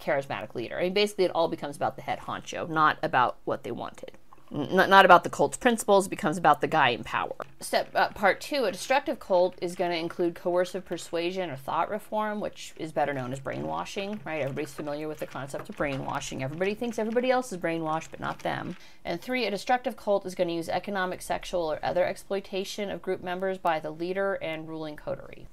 charismatic 0.00 0.54
leader. 0.54 0.78
I 0.78 0.84
mean, 0.84 0.94
basically, 0.94 1.24
it 1.24 1.30
all 1.34 1.48
becomes 1.48 1.76
about 1.76 1.96
the 1.96 2.02
head 2.02 2.20
honcho, 2.20 2.68
not 2.68 2.98
about 3.02 3.38
what 3.44 3.64
they 3.64 3.70
wanted. 3.70 4.12
Not, 4.50 4.88
not 4.88 5.04
about 5.04 5.24
the 5.24 5.30
cult's 5.30 5.56
principles, 5.56 6.06
it 6.06 6.10
becomes 6.10 6.36
about 6.36 6.60
the 6.60 6.68
guy 6.68 6.90
in 6.90 7.02
power. 7.02 7.34
Step 7.60 7.88
uh, 7.94 8.10
part 8.10 8.40
two 8.40 8.66
a 8.66 8.72
destructive 8.72 9.18
cult 9.18 9.58
is 9.60 9.74
going 9.74 9.90
to 9.90 9.96
include 9.96 10.36
coercive 10.36 10.84
persuasion 10.84 11.50
or 11.50 11.56
thought 11.56 11.90
reform, 11.90 12.40
which 12.40 12.72
is 12.76 12.92
better 12.92 13.12
known 13.12 13.32
as 13.32 13.40
brainwashing, 13.40 14.20
right? 14.24 14.42
Everybody's 14.42 14.72
familiar 14.72 15.08
with 15.08 15.18
the 15.18 15.26
concept 15.26 15.68
of 15.68 15.76
brainwashing. 15.76 16.44
Everybody 16.44 16.74
thinks 16.74 17.00
everybody 17.00 17.32
else 17.32 17.52
is 17.52 17.58
brainwashed, 17.58 18.08
but 18.12 18.20
not 18.20 18.40
them. 18.40 18.76
And 19.04 19.20
three, 19.20 19.44
a 19.44 19.50
destructive 19.50 19.96
cult 19.96 20.24
is 20.24 20.36
going 20.36 20.48
to 20.48 20.54
use 20.54 20.68
economic, 20.68 21.20
sexual, 21.20 21.72
or 21.72 21.80
other 21.82 22.04
exploitation 22.04 22.90
of 22.90 23.02
group 23.02 23.24
members 23.24 23.58
by 23.58 23.80
the 23.80 23.90
leader 23.90 24.34
and 24.34 24.68
ruling 24.68 24.94
coterie. 24.94 25.48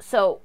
So, 0.00 0.40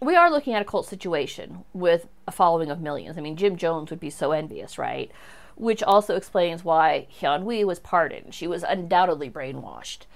we 0.00 0.16
are 0.16 0.30
looking 0.30 0.54
at 0.54 0.62
a 0.62 0.64
cult 0.64 0.86
situation 0.86 1.64
with 1.72 2.08
a 2.26 2.32
following 2.32 2.70
of 2.70 2.80
millions. 2.80 3.18
I 3.18 3.20
mean, 3.20 3.36
Jim 3.36 3.56
Jones 3.56 3.90
would 3.90 4.00
be 4.00 4.10
so 4.10 4.32
envious, 4.32 4.78
right? 4.78 5.10
Which 5.56 5.82
also 5.82 6.16
explains 6.16 6.64
why 6.64 7.06
Hyun 7.20 7.42
Hui 7.42 7.64
was 7.64 7.78
pardoned. 7.78 8.34
She 8.34 8.46
was 8.46 8.62
undoubtedly 8.62 9.28
brainwashed. 9.28 10.06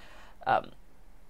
Um, 0.47 0.71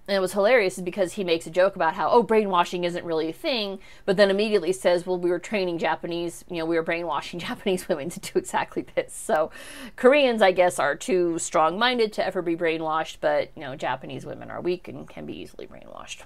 and 0.07 0.15
it 0.15 0.19
was 0.19 0.33
hilarious 0.33 0.79
because 0.79 1.13
he 1.13 1.23
makes 1.23 1.47
a 1.47 1.49
joke 1.49 1.75
about 1.75 1.95
how, 1.95 2.09
oh, 2.11 2.21
brainwashing 2.21 2.83
isn't 2.83 3.03
really 3.03 3.29
a 3.29 3.33
thing, 3.33 3.79
but 4.05 4.17
then 4.17 4.29
immediately 4.29 4.71
says, 4.71 5.05
well, 5.05 5.17
we 5.17 5.31
were 5.31 5.39
training 5.39 5.79
Japanese, 5.79 6.45
you 6.47 6.57
know, 6.57 6.65
we 6.65 6.75
were 6.75 6.83
brainwashing 6.83 7.39
Japanese 7.41 7.89
women 7.89 8.09
to 8.11 8.19
do 8.19 8.37
exactly 8.37 8.85
this. 8.95 9.13
So 9.13 9.49
Koreans, 9.95 10.43
I 10.43 10.51
guess, 10.51 10.77
are 10.77 10.95
too 10.95 11.39
strong 11.39 11.79
minded 11.79 12.13
to 12.13 12.25
ever 12.25 12.43
be 12.43 12.55
brainwashed, 12.55 13.17
but, 13.19 13.51
you 13.55 13.63
know, 13.63 13.75
Japanese 13.75 14.25
women 14.25 14.51
are 14.51 14.61
weak 14.61 14.87
and 14.87 15.09
can 15.09 15.25
be 15.25 15.33
easily 15.33 15.65
brainwashed. 15.65 16.19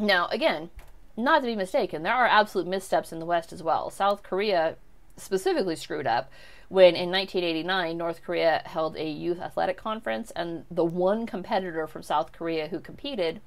Now, 0.00 0.28
again, 0.28 0.70
not 1.16 1.40
to 1.40 1.46
be 1.46 1.54
mistaken, 1.54 2.02
there 2.02 2.14
are 2.14 2.26
absolute 2.26 2.66
missteps 2.66 3.12
in 3.12 3.18
the 3.18 3.26
West 3.26 3.52
as 3.52 3.62
well. 3.62 3.90
South 3.90 4.22
Korea 4.22 4.76
specifically 5.16 5.76
screwed 5.76 6.06
up 6.06 6.30
when 6.68 6.96
in 6.96 7.10
1989 7.10 7.98
North 7.98 8.22
Korea 8.24 8.62
held 8.64 8.96
a 8.96 9.08
youth 9.08 9.40
athletic 9.40 9.76
conference, 9.76 10.30
and 10.30 10.64
the 10.70 10.84
one 10.84 11.26
competitor 11.26 11.86
from 11.86 12.02
South 12.02 12.32
Korea 12.32 12.68
who 12.68 12.80
competed 12.80 13.40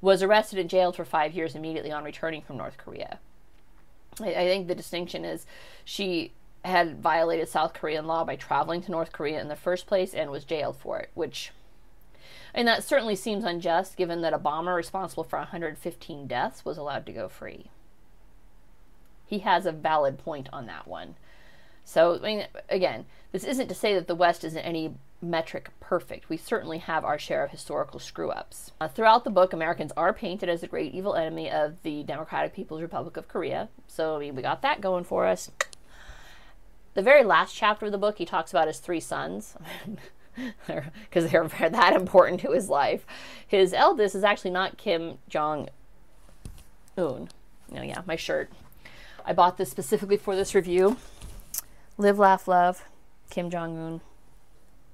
was 0.00 0.22
arrested 0.22 0.58
and 0.58 0.70
jailed 0.70 0.94
for 0.94 1.04
five 1.04 1.32
years 1.32 1.54
immediately 1.54 1.90
on 1.90 2.04
returning 2.04 2.42
from 2.42 2.56
North 2.56 2.76
Korea. 2.76 3.18
I, 4.20 4.32
think 4.32 4.68
the 4.68 4.74
distinction 4.74 5.24
is 5.24 5.46
she 5.84 6.32
had 6.64 7.00
violated 7.00 7.48
South 7.48 7.72
Korean 7.72 8.06
law 8.06 8.24
by 8.24 8.36
traveling 8.36 8.82
to 8.82 8.90
North 8.90 9.12
Korea 9.12 9.40
in 9.40 9.48
the 9.48 9.56
first 9.56 9.86
place 9.86 10.12
and 10.12 10.30
was 10.30 10.44
jailed 10.44 10.76
for 10.76 10.98
it, 11.00 11.10
which 11.14 11.52
and 12.54 12.66
that 12.66 12.84
certainly 12.84 13.16
seems 13.16 13.44
unjust 13.44 13.96
given 13.96 14.20
that 14.22 14.32
a 14.32 14.38
bomber 14.38 14.74
responsible 14.74 15.24
for 15.24 15.38
115 15.38 16.26
deaths 16.26 16.64
was 16.64 16.78
allowed 16.78 17.06
to 17.06 17.12
go 17.12 17.28
free. 17.28 17.70
He 19.26 19.40
has 19.40 19.66
a 19.66 19.72
valid 19.72 20.18
point 20.18 20.48
on 20.52 20.66
that 20.66 20.88
one. 20.88 21.14
So, 21.84 22.16
I 22.16 22.18
mean, 22.18 22.46
again, 22.68 23.06
this 23.32 23.44
isn't 23.44 23.68
to 23.68 23.74
say 23.74 23.94
that 23.94 24.06
the 24.06 24.14
West 24.14 24.44
isn't 24.44 24.58
any 24.60 24.94
metric 25.22 25.70
perfect. 25.80 26.28
We 26.28 26.36
certainly 26.36 26.78
have 26.78 27.04
our 27.04 27.18
share 27.18 27.44
of 27.44 27.50
historical 27.50 28.00
screw 28.00 28.30
ups. 28.30 28.72
Uh, 28.80 28.88
throughout 28.88 29.24
the 29.24 29.30
book, 29.30 29.52
Americans 29.52 29.92
are 29.96 30.12
painted 30.12 30.48
as 30.48 30.60
the 30.62 30.66
great 30.66 30.94
evil 30.94 31.14
enemy 31.14 31.50
of 31.50 31.82
the 31.82 32.02
Democratic 32.02 32.54
People's 32.54 32.82
Republic 32.82 33.16
of 33.16 33.28
Korea. 33.28 33.68
So, 33.86 34.16
I 34.16 34.20
mean, 34.20 34.34
we 34.34 34.42
got 34.42 34.62
that 34.62 34.80
going 34.80 35.04
for 35.04 35.26
us. 35.26 35.50
The 36.94 37.02
very 37.02 37.22
last 37.22 37.54
chapter 37.54 37.86
of 37.86 37.92
the 37.92 37.98
book, 37.98 38.18
he 38.18 38.24
talks 38.24 38.50
about 38.50 38.66
his 38.66 38.78
three 38.78 39.00
sons. 39.00 39.56
because 40.66 41.30
they're 41.30 41.46
that 41.70 41.94
important 41.94 42.40
to 42.40 42.52
his 42.52 42.68
life. 42.68 43.04
His 43.46 43.72
eldest 43.72 44.14
is 44.14 44.24
actually 44.24 44.50
not 44.50 44.78
Kim 44.78 45.18
Jong 45.28 45.68
Un. 46.96 47.28
No, 47.70 47.80
oh, 47.80 47.82
yeah, 47.82 48.02
my 48.06 48.16
shirt. 48.16 48.50
I 49.24 49.32
bought 49.32 49.56
this 49.56 49.70
specifically 49.70 50.16
for 50.16 50.34
this 50.34 50.54
review. 50.54 50.96
Live, 51.96 52.18
laugh, 52.18 52.48
love. 52.48 52.84
Kim 53.30 53.50
Jong 53.50 53.76
Un. 53.78 54.00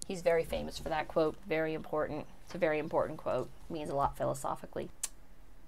He's 0.06 0.22
very 0.22 0.44
famous 0.44 0.78
for 0.78 0.88
that 0.88 1.08
quote. 1.08 1.36
Very 1.48 1.74
important. 1.74 2.26
It's 2.44 2.54
a 2.54 2.58
very 2.58 2.78
important 2.78 3.18
quote. 3.18 3.48
It 3.68 3.72
means 3.72 3.90
a 3.90 3.94
lot 3.94 4.16
philosophically. 4.16 4.90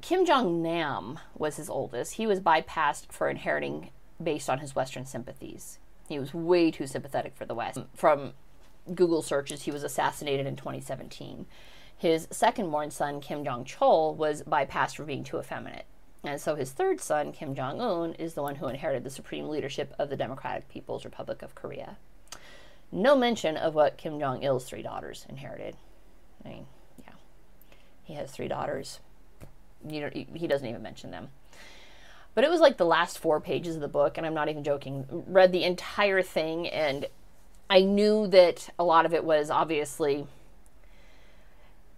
Kim 0.01 0.25
Jong 0.25 0.63
Nam 0.63 1.19
was 1.37 1.57
his 1.57 1.69
oldest. 1.69 2.15
He 2.15 2.27
was 2.27 2.41
bypassed 2.41 3.11
for 3.11 3.29
inheriting 3.29 3.91
based 4.23 4.49
on 4.49 4.59
his 4.59 4.75
Western 4.75 5.07
sympathies. 5.07 5.79
He 6.09 6.19
was 6.19 6.33
way 6.33 6.71
too 6.71 6.87
sympathetic 6.87 7.35
for 7.37 7.45
the 7.45 7.55
West. 7.55 7.81
From 7.95 8.33
Google 8.95 9.23
searches, 9.23 9.63
he 9.63 9.71
was 9.71 9.83
assassinated 9.83 10.47
in 10.47 10.57
2017. 10.57 11.47
His 11.97 12.29
second 12.31 12.71
born 12.71 12.91
son, 12.91 13.21
Kim 13.21 13.45
Jong 13.45 13.65
chol, 13.65 14.15
was 14.15 14.43
bypassed 14.43 14.97
for 14.97 15.05
being 15.05 15.25
too 15.25 15.39
effeminate. 15.39 15.85
And 16.25 16.41
so 16.41 16.55
his 16.55 16.71
third 16.71 17.01
son, 17.01 17.33
Kim 17.33 17.55
Jong 17.55 17.81
un, 17.81 18.15
is 18.15 18.35
the 18.35 18.43
one 18.43 18.57
who 18.57 18.69
inherited 18.69 19.05
the 19.05 19.11
supreme 19.11 19.49
leadership 19.49 19.95
of 19.99 20.09
the 20.09 20.17
Democratic 20.17 20.69
People's 20.69 21.05
Republic 21.05 21.43
of 21.43 21.55
Korea. 21.55 21.97
No 22.91 23.17
mention 23.17 23.57
of 23.57 23.75
what 23.75 23.99
Kim 23.99 24.19
Jong 24.19 24.43
il's 24.43 24.65
three 24.65 24.83
daughters 24.83 25.27
inherited. 25.29 25.77
I 26.45 26.49
mean, 26.49 26.67
yeah. 27.03 27.13
He 28.05 28.15
has 28.15 28.31
three 28.31 28.49
daughters. 28.49 29.01
You 29.89 30.01
know, 30.01 30.11
he 30.13 30.47
doesn't 30.47 30.67
even 30.67 30.83
mention 30.83 31.11
them. 31.11 31.29
But 32.35 32.45
it 32.45 32.51
was 32.51 32.61
like 32.61 32.77
the 32.77 32.87
last 32.87 33.19
four 33.19 33.41
pages 33.41 33.75
of 33.75 33.81
the 33.81 33.89
book, 33.89 34.17
and 34.17 34.27
I'm 34.27 34.35
not 34.35 34.49
even 34.49 34.63
joking. 34.63 35.25
Read 35.27 35.51
the 35.53 35.65
entire 35.65 36.23
thing, 36.23 36.69
and 36.69 37.07
I 37.71 37.83
knew 37.83 38.27
that 38.29 38.71
a 38.79 38.85
lot 38.85 39.05
of 39.05 39.13
it 39.13 39.25
was 39.25 39.51
obviously 39.51 40.27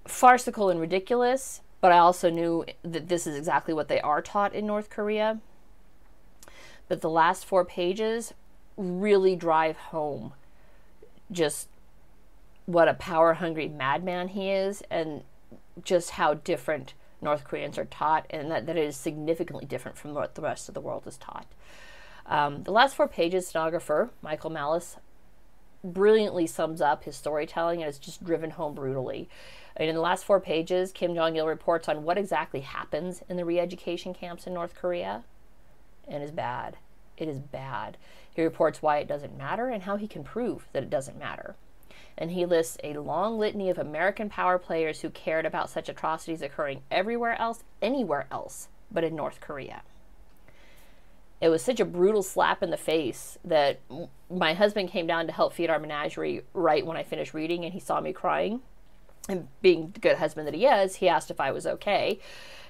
farcical 0.07 0.69
and 0.69 0.81
ridiculous, 0.81 1.61
but 1.81 1.93
I 1.93 1.99
also 1.99 2.29
knew 2.29 2.65
that 2.83 3.09
this 3.09 3.27
is 3.27 3.37
exactly 3.37 3.73
what 3.73 3.89
they 3.89 4.01
are 4.01 4.21
taught 4.21 4.55
in 4.55 4.67
North 4.67 4.91
Korea. 4.91 5.39
But 6.89 7.01
the 7.01 7.11
last 7.11 7.45
four 7.45 7.65
pages 7.65 8.35
really 8.77 9.37
drive 9.37 9.77
home 9.77 10.33
just 11.31 11.69
what 12.67 12.89
a 12.89 12.95
power 12.95 13.35
hungry 13.35 13.69
madman 13.69 14.29
he 14.29 14.51
is 14.51 14.83
and 14.91 15.23
just 15.83 16.11
how 16.11 16.35
different 16.35 16.95
North 17.23 17.45
Koreans 17.45 17.79
are 17.79 17.85
taught, 17.85 18.27
and 18.31 18.51
that, 18.51 18.67
that 18.67 18.77
it 18.77 18.85
is 18.85 18.97
significantly 18.97 19.67
different 19.67 19.99
from 19.99 20.15
what 20.15 20.35
the 20.35 20.43
rest 20.43 20.69
of 20.69 20.75
the 20.75 20.81
world 20.81 21.07
is 21.07 21.17
taught. 21.17 21.47
Um, 22.27 22.63
the 22.63 22.73
last 22.73 22.97
four 22.97 23.09
pages, 23.09 23.47
stenographer 23.47 24.11
Michael 24.23 24.51
Malice 24.51 24.97
brilliantly 25.83 26.47
sums 26.47 26.81
up 26.81 27.05
his 27.05 27.16
storytelling 27.16 27.81
and 27.81 27.88
it's 27.88 27.99
just 27.99 28.25
driven 28.25 28.51
home 28.51 28.75
brutally. 28.75 29.29
And 29.77 29.88
in 29.88 29.95
the 29.95 30.01
last 30.01 30.25
four 30.25 30.40
pages, 30.40 30.93
Kim 30.93 31.14
Jong 31.14 31.37
il 31.37 31.47
reports 31.47 31.88
on 31.88 32.03
what 32.03 32.19
exactly 32.19 32.61
happens 32.61 33.23
in 33.29 33.37
the 33.37 33.45
re 33.45 33.59
education 33.59 34.12
camps 34.12 34.47
in 34.47 34.55
North 34.55 34.75
Korea, 34.75 35.25
and 36.07 36.23
is 36.23 36.33
bad. 36.33 36.77
It 37.16 37.29
is 37.29 37.38
bad. 37.38 37.97
He 38.35 38.43
reports 38.43 38.83
why 38.83 38.99
it 38.99 39.09
doesn't 39.09 39.37
matter 39.37 39.69
and 39.69 39.85
how 39.85 39.97
he 39.97 40.09
can 40.09 40.25
prove 40.25 40.66
that 40.73 40.83
it 40.83 40.90
doesn't 40.90 41.19
matter 41.19 41.57
and 42.21 42.31
he 42.33 42.45
lists 42.45 42.77
a 42.85 42.93
long 42.95 43.38
litany 43.38 43.71
of 43.71 43.79
American 43.79 44.29
power 44.29 44.59
players 44.59 45.01
who 45.01 45.11
cared 45.11 45.47
about 45.47 45.71
such 45.71 45.88
atrocities 45.88 46.43
occurring 46.43 46.83
everywhere 46.90 47.40
else, 47.40 47.64
anywhere 47.81 48.27
else, 48.31 48.69
but 48.93 49.03
in 49.03 49.16
North 49.16 49.40
Korea. 49.40 49.83
It 51.40 51.48
was 51.48 51.62
such 51.62 51.81
a 51.81 51.87
brutal 51.87 52.22
slap 52.22 52.62
in 52.62 52.70
the 52.70 52.76
face 52.76 53.38
that 53.44 53.81
my 54.31 54.53
husband 54.53 54.90
came 54.90 55.07
down 55.07 55.26
to 55.26 55.33
help 55.33 55.55
feed 55.55 55.70
our 55.70 55.79
menagerie 55.79 56.42
right 56.53 56.85
when 56.85 56.96
I 56.96 57.03
finished 57.03 57.33
reading, 57.33 57.64
and 57.64 57.72
he 57.72 57.81
saw 57.81 58.00
me 58.00 58.12
crying. 58.12 58.61
And 59.29 59.48
being 59.62 59.90
the 59.92 60.00
good 60.00 60.18
husband 60.18 60.46
that 60.46 60.55
he 60.55 60.66
is, 60.66 60.96
he 60.96 61.09
asked 61.09 61.31
if 61.31 61.40
I 61.40 61.50
was 61.50 61.66
okay. 61.66 62.18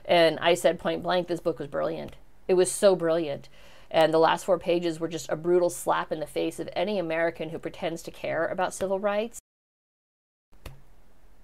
And 0.04 0.38
I 0.40 0.54
said 0.54 0.78
point 0.78 1.02
blank, 1.02 1.26
this 1.26 1.40
book 1.40 1.58
was 1.58 1.68
brilliant. 1.68 2.16
It 2.48 2.54
was 2.54 2.70
so 2.70 2.94
brilliant. 2.94 3.48
And 3.90 4.14
the 4.14 4.18
last 4.18 4.44
four 4.44 4.58
pages 4.58 5.00
were 5.00 5.08
just 5.08 5.28
a 5.30 5.36
brutal 5.36 5.70
slap 5.70 6.12
in 6.12 6.20
the 6.20 6.26
face 6.26 6.60
of 6.60 6.68
any 6.74 6.98
American 6.98 7.50
who 7.50 7.58
pretends 7.58 8.02
to 8.04 8.10
care 8.10 8.46
about 8.46 8.74
civil 8.74 9.00
rights. 9.00 9.40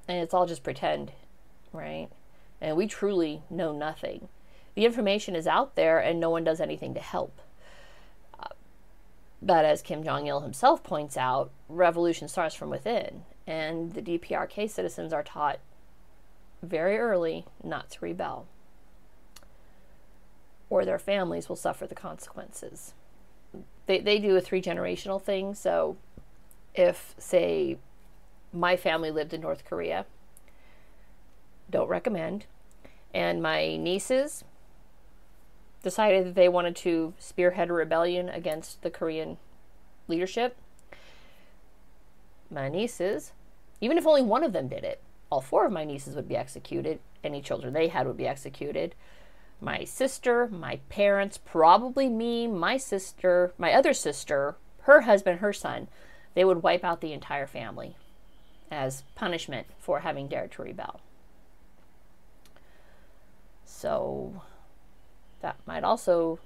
And 0.07 0.19
it's 0.19 0.33
all 0.33 0.47
just 0.47 0.63
pretend, 0.63 1.13
right? 1.73 2.09
And 2.61 2.77
we 2.77 2.87
truly 2.87 3.43
know 3.51 3.73
nothing. 3.73 4.29
The 4.77 4.85
information 4.85 5.35
is 5.35 5.49
out 5.49 5.75
there 5.75 5.99
and 5.99 6.21
no 6.21 6.31
one 6.31 6.45
does 6.45 6.61
anything 6.61 6.95
to 6.95 7.01
help. 7.01 7.41
Uh, 8.39 8.49
but 9.43 9.65
as 9.65 9.83
Kim 9.83 10.05
Jong 10.05 10.29
il 10.29 10.43
himself 10.43 10.85
points 10.85 11.17
out, 11.17 11.51
revolution 11.69 12.29
starts 12.29 12.55
from 12.55 12.71
within. 12.71 13.25
And 13.47 13.95
the 13.95 14.03
DPRK 14.03 14.71
citizens 14.71 15.13
are 15.13 15.25
taught 15.25 15.59
very 16.63 16.97
early 16.97 17.47
not 17.65 17.91
to 17.91 17.99
rebel 18.01 18.47
or 20.69 20.85
their 20.85 20.99
families 20.99 21.49
will 21.49 21.57
suffer 21.57 21.87
the 21.87 21.95
consequences. 21.95 22.95
They, 23.87 24.01
they 24.01 24.19
do 24.19 24.37
a 24.37 24.41
three 24.41 24.61
generational 24.61 25.23
thing. 25.23 25.55
So, 25.55 25.97
if, 26.75 27.15
say, 27.19 27.79
my 28.53 28.77
family 28.77 29.11
lived 29.11 29.33
in 29.33 29.41
North 29.41 29.65
Korea, 29.65 30.07
don't 31.71 31.89
recommend, 31.89 32.47
and 33.15 33.43
my 33.43 33.77
nieces 33.77 34.45
decided 35.87 36.27
that 36.27 36.35
they 36.35 36.49
wanted 36.49 36.75
to 36.75 37.15
spearhead 37.17 37.71
a 37.71 37.73
rebellion 37.73 38.29
against 38.29 38.83
the 38.83 38.91
Korean 38.91 39.37
leadership, 40.09 40.57
my 42.51 42.69
nieces, 42.69 43.31
even 43.81 43.97
if 43.97 44.05
only 44.05 44.23
one 44.23 44.43
of 44.43 44.53
them 44.53 44.67
did 44.67 44.83
it, 44.83 45.01
all 45.31 45.41
four 45.41 45.65
of 45.65 45.71
my 45.71 45.85
nieces 45.85 46.17
would 46.17 46.27
be 46.27 46.37
executed. 46.37 46.99
Any 47.23 47.41
children 47.41 47.73
they 47.73 47.87
had 47.87 48.09
would 48.09 48.17
be 48.17 48.27
executed 48.27 48.97
my 49.61 49.85
sister, 49.85 50.49
my 50.49 50.81
parents, 50.89 51.39
probably 51.39 52.09
me, 52.09 52.47
my 52.47 52.77
sister, 52.77 53.55
my 53.57 53.73
other 53.73 53.95
sister, 53.95 54.57
her 54.83 55.03
husband, 55.03 55.41
her 55.41 55.53
son, 55.53 55.89
they 56.35 56.45
would 56.45 56.63
wipe 56.63 56.85
out 56.85 57.01
the 57.01 57.13
entire 57.13 57.47
family 57.47 57.97
as 58.71 59.05
punishment 59.15 59.67
for 59.79 60.01
having 60.01 60.29
dared 60.29 60.53
to 60.53 60.63
rebel. 60.63 61.01
So 63.65 64.43
that 65.47 65.57
might 65.65 65.85
also 65.85 66.41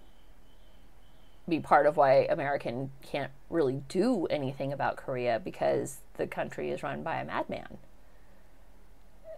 be 1.49 1.59
part 1.59 1.87
of 1.87 1.97
why 1.97 2.27
American 2.29 2.91
can't 3.01 3.33
really 3.49 3.83
do 3.89 4.27
anything 4.27 4.75
about 4.75 4.99
Korea 4.99 5.41
because 5.43 6.01
the 6.19 6.27
country 6.27 6.71
is 6.71 6.83
run 6.83 7.03
by 7.03 7.17
a 7.17 7.25
madman. 7.25 7.79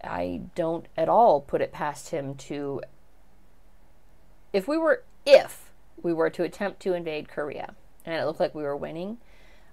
I 0.03 0.41
don't 0.53 0.85
at 0.97 1.07
all 1.07 1.39
put 1.39 1.61
it 1.61 1.71
past 1.71 2.09
him 2.09 2.35
to 2.35 2.81
if 4.51 4.67
we 4.67 4.77
were 4.77 5.03
if 5.25 5.71
we 6.01 6.11
were 6.11 6.29
to 6.29 6.43
attempt 6.43 6.81
to 6.81 6.93
invade 6.93 7.29
Korea 7.29 7.73
and 8.05 8.13
it 8.15 8.25
looked 8.25 8.41
like 8.41 8.53
we 8.53 8.63
were 8.63 8.75
winning, 8.75 9.17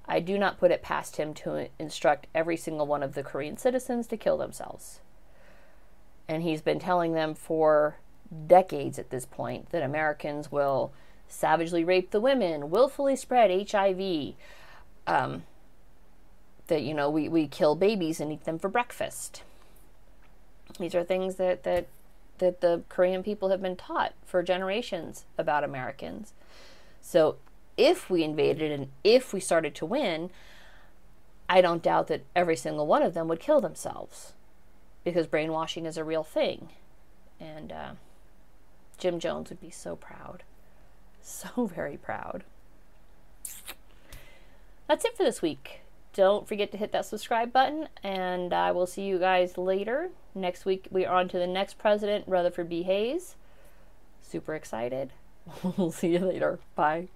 I 0.07 0.20
do 0.20 0.38
not 0.38 0.61
put 0.61 0.70
it 0.70 0.83
past 0.83 1.16
him 1.16 1.35
to 1.35 1.68
instruct 1.81 2.29
every 2.33 2.57
single 2.57 2.87
one 2.87 3.03
of 3.03 3.14
the 3.14 3.24
Korean 3.24 3.57
citizens 3.57 4.07
to 4.07 4.16
kill 4.16 4.38
themselves. 4.38 5.00
And 6.29 6.44
he's 6.44 6.62
been 6.62 6.79
telling 6.79 7.12
them 7.12 7.35
for 7.35 7.96
decades 8.47 8.99
at 8.99 9.11
this 9.11 9.27
point 9.27 9.71
that 9.71 9.83
Americans 9.83 10.53
will 10.53 10.93
savagely 11.29 11.85
rape 11.85 12.11
the 12.11 12.21
women, 12.21 12.71
willfully 12.71 13.16
spread 13.16 13.71
HIV, 13.71 14.35
um, 15.07 15.45
that, 16.66 16.83
you 16.83 16.95
know, 16.95 17.11
we, 17.11 17.29
we 17.29 17.47
kill 17.49 17.75
babies 17.75 18.21
and 18.21 18.33
eat 18.33 18.45
them 18.45 18.59
for 18.59 18.69
breakfast. 18.69 19.43
These 20.79 20.95
are 20.95 21.05
things 21.05 21.37
that, 21.37 21.64
that 21.64 21.88
that 22.40 22.61
the 22.61 22.83
Korean 22.88 23.23
people 23.23 23.51
have 23.51 23.62
been 23.62 23.77
taught 23.77 24.14
for 24.27 24.43
generations 24.43 25.25
about 25.38 25.62
Americans. 25.62 26.33
So 27.01 27.37
if 27.77 28.11
we 28.11 28.25
invaded 28.25 28.73
and 28.73 28.88
if 29.05 29.33
we 29.33 29.40
started 29.40 29.75
to 29.77 29.87
win, 29.87 30.31
I 31.49 31.61
don't 31.61 31.83
doubt 31.83 32.09
that 32.09 32.25
every 32.35 32.57
single 32.57 32.87
one 32.87 33.03
of 33.03 33.14
them 33.14 33.29
would 33.29 33.40
kill 33.40 33.61
themselves 33.61 34.33
because 35.05 35.27
brainwashing 35.27 35.87
is 35.87 35.97
a 35.97 36.05
real 36.05 36.25
thing. 36.25 36.71
And 37.38 37.73
uh, 37.73 37.90
Jim 39.01 39.19
Jones 39.19 39.51
would 39.51 39.61
be 39.61 39.71
so 39.71 39.97
proud. 39.97 40.45
So 41.23 41.67
very 41.67 41.99
proud. 41.99 42.45
That's 44.89 45.05
it 45.05 45.17
for 45.17 45.23
this 45.23 45.43
week. 45.43 45.83
Don't 46.15 46.49
forget 46.49 46.73
to 46.73 46.79
hit 46.79 46.93
that 46.93 47.05
subscribe 47.05 47.53
button, 47.53 47.89
and 48.03 48.55
I 48.55 48.73
will 48.73 48.87
see 48.87 49.03
you 49.03 49.19
guys 49.19 49.59
later. 49.59 50.09
Next 50.35 50.65
week, 50.65 50.89
we 50.91 51.05
are 51.05 51.15
on 51.15 51.29
to 51.29 51.39
the 51.39 51.47
next 51.47 51.77
president, 51.77 52.25
Rutherford 52.27 52.71
B. 52.71 52.85
Hayes. 52.85 53.37
Super 54.23 54.55
excited. 54.55 55.13
we'll 55.77 55.93
see 55.93 56.09
you 56.09 56.21
later. 56.21 56.59
Bye. 56.75 57.09